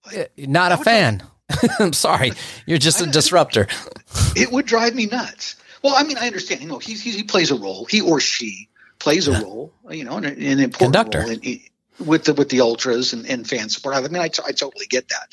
[0.05, 1.23] Like, eh, not a fan.
[1.79, 2.33] I'm sorry.
[2.67, 3.67] You're just a disruptor.
[4.35, 5.55] it would drive me nuts.
[5.81, 6.61] Well, I mean, I understand.
[6.61, 7.85] You know, he he, he plays a role.
[7.85, 8.69] He or she
[8.99, 9.73] plays a role.
[9.89, 11.21] You know, an, an important Conductor.
[11.21, 11.61] role in, in-
[11.99, 13.95] with the with the ultras and, and fan support.
[13.95, 15.29] I mean, I, t- I totally get that.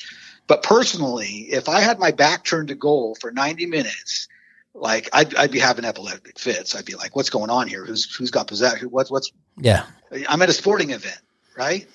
[0.47, 4.27] But personally, if I had my back turned to goal for 90 minutes,
[4.73, 6.75] like I'd, I'd be having epileptic fits.
[6.75, 7.83] I'd be like, "What's going on here?
[7.85, 8.89] Who's who's got possession?
[8.89, 9.85] What's what's?" Yeah.
[10.29, 11.19] I'm at a sporting event,
[11.57, 11.87] right?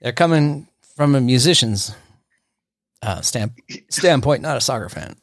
[0.00, 1.94] They're coming from a musician's
[3.02, 3.52] uh, stand,
[3.88, 5.16] standpoint, not a soccer fan.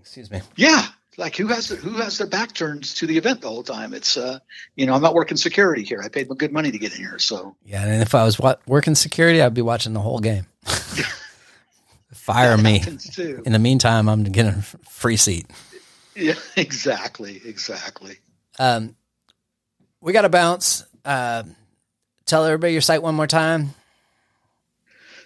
[0.00, 0.40] Excuse me.
[0.56, 0.86] Yeah,
[1.20, 3.94] like who has who has their back turned to the event the whole time?
[3.94, 4.40] It's uh,
[4.74, 6.00] you know, I'm not working security here.
[6.02, 8.38] I paid my good money to get in here, so Yeah, and if I was
[8.38, 10.46] wa- working security, I'd be watching the whole game.
[12.12, 12.82] Fire that me.
[13.44, 15.46] In the meantime, I'm getting a free seat.
[16.16, 18.16] Yeah, exactly, exactly.
[18.58, 18.96] Um,
[20.00, 20.84] we got to bounce.
[21.04, 21.44] Uh,
[22.26, 23.74] tell everybody your site one more time.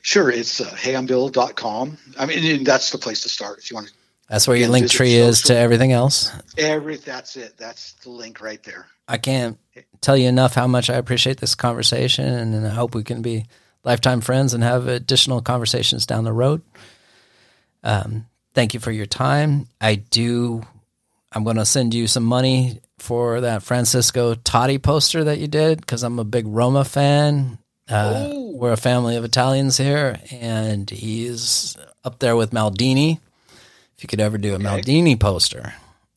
[0.02, 1.96] Sure, it's uh, heyimbill.com.
[2.18, 3.94] I mean, that's the place to start if you want to.
[4.28, 6.32] That's where your link tree is to everything else.
[6.56, 7.56] Every that's it.
[7.58, 8.86] That's the link right there.
[9.06, 9.58] I can't
[10.00, 13.46] tell you enough how much I appreciate this conversation, and I hope we can be
[13.84, 16.62] lifetime friends and have additional conversations down the road.
[17.82, 19.68] Um, thank you for your time.
[19.80, 20.62] I do.
[21.32, 25.80] I'm going to send you some money for that Francisco Totti poster that you did
[25.80, 27.58] because I'm a big Roma fan.
[27.88, 33.20] Uh, we're a family of Italians here, and he's up there with Maldini.
[34.04, 35.72] You could ever do a Maldini poster,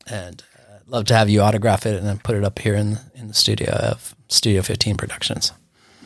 [0.06, 2.74] and uh, I'd love to have you autograph it and then put it up here
[2.74, 5.52] in in the studio of Studio 15 Productions.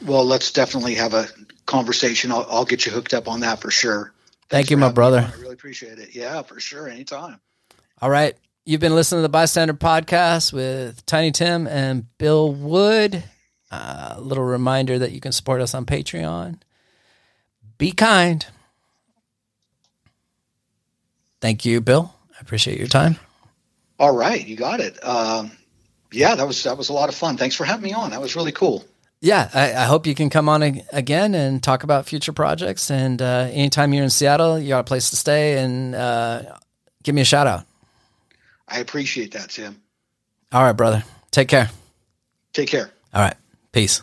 [0.07, 1.26] Well, let's definitely have a
[1.66, 2.30] conversation.
[2.30, 4.12] I'll, I'll get you hooked up on that for sure.
[4.49, 5.28] Thank you, my brother.
[5.28, 6.14] I really appreciate it.
[6.14, 6.87] Yeah, for sure.
[6.87, 7.41] Anytime.
[8.01, 8.37] All right.
[8.64, 13.24] You've been listening to the B.I.Stander Podcast with Tiny Tim and Bill Wood.
[13.72, 16.61] Uh, a little reminder that you can support us on Patreon.
[17.76, 18.47] Be kind.
[21.43, 22.14] Thank you, Bill.
[22.34, 23.16] I appreciate your time.
[23.99, 25.05] All right, you got it.
[25.05, 25.51] Um,
[26.12, 27.36] yeah, that was that was a lot of fun.
[27.36, 28.11] Thanks for having me on.
[28.11, 28.84] That was really cool.
[29.20, 32.90] Yeah, I, I hope you can come on ag- again and talk about future projects.
[32.90, 36.43] And uh, anytime you're in Seattle, you got a place to stay and uh,
[37.03, 37.64] give me a shout out.
[38.66, 39.80] I appreciate that, Tim.
[40.53, 41.05] All right, brother.
[41.30, 41.70] Take care.
[42.53, 42.90] Take care.
[43.14, 43.36] All right.
[43.72, 44.03] Peace.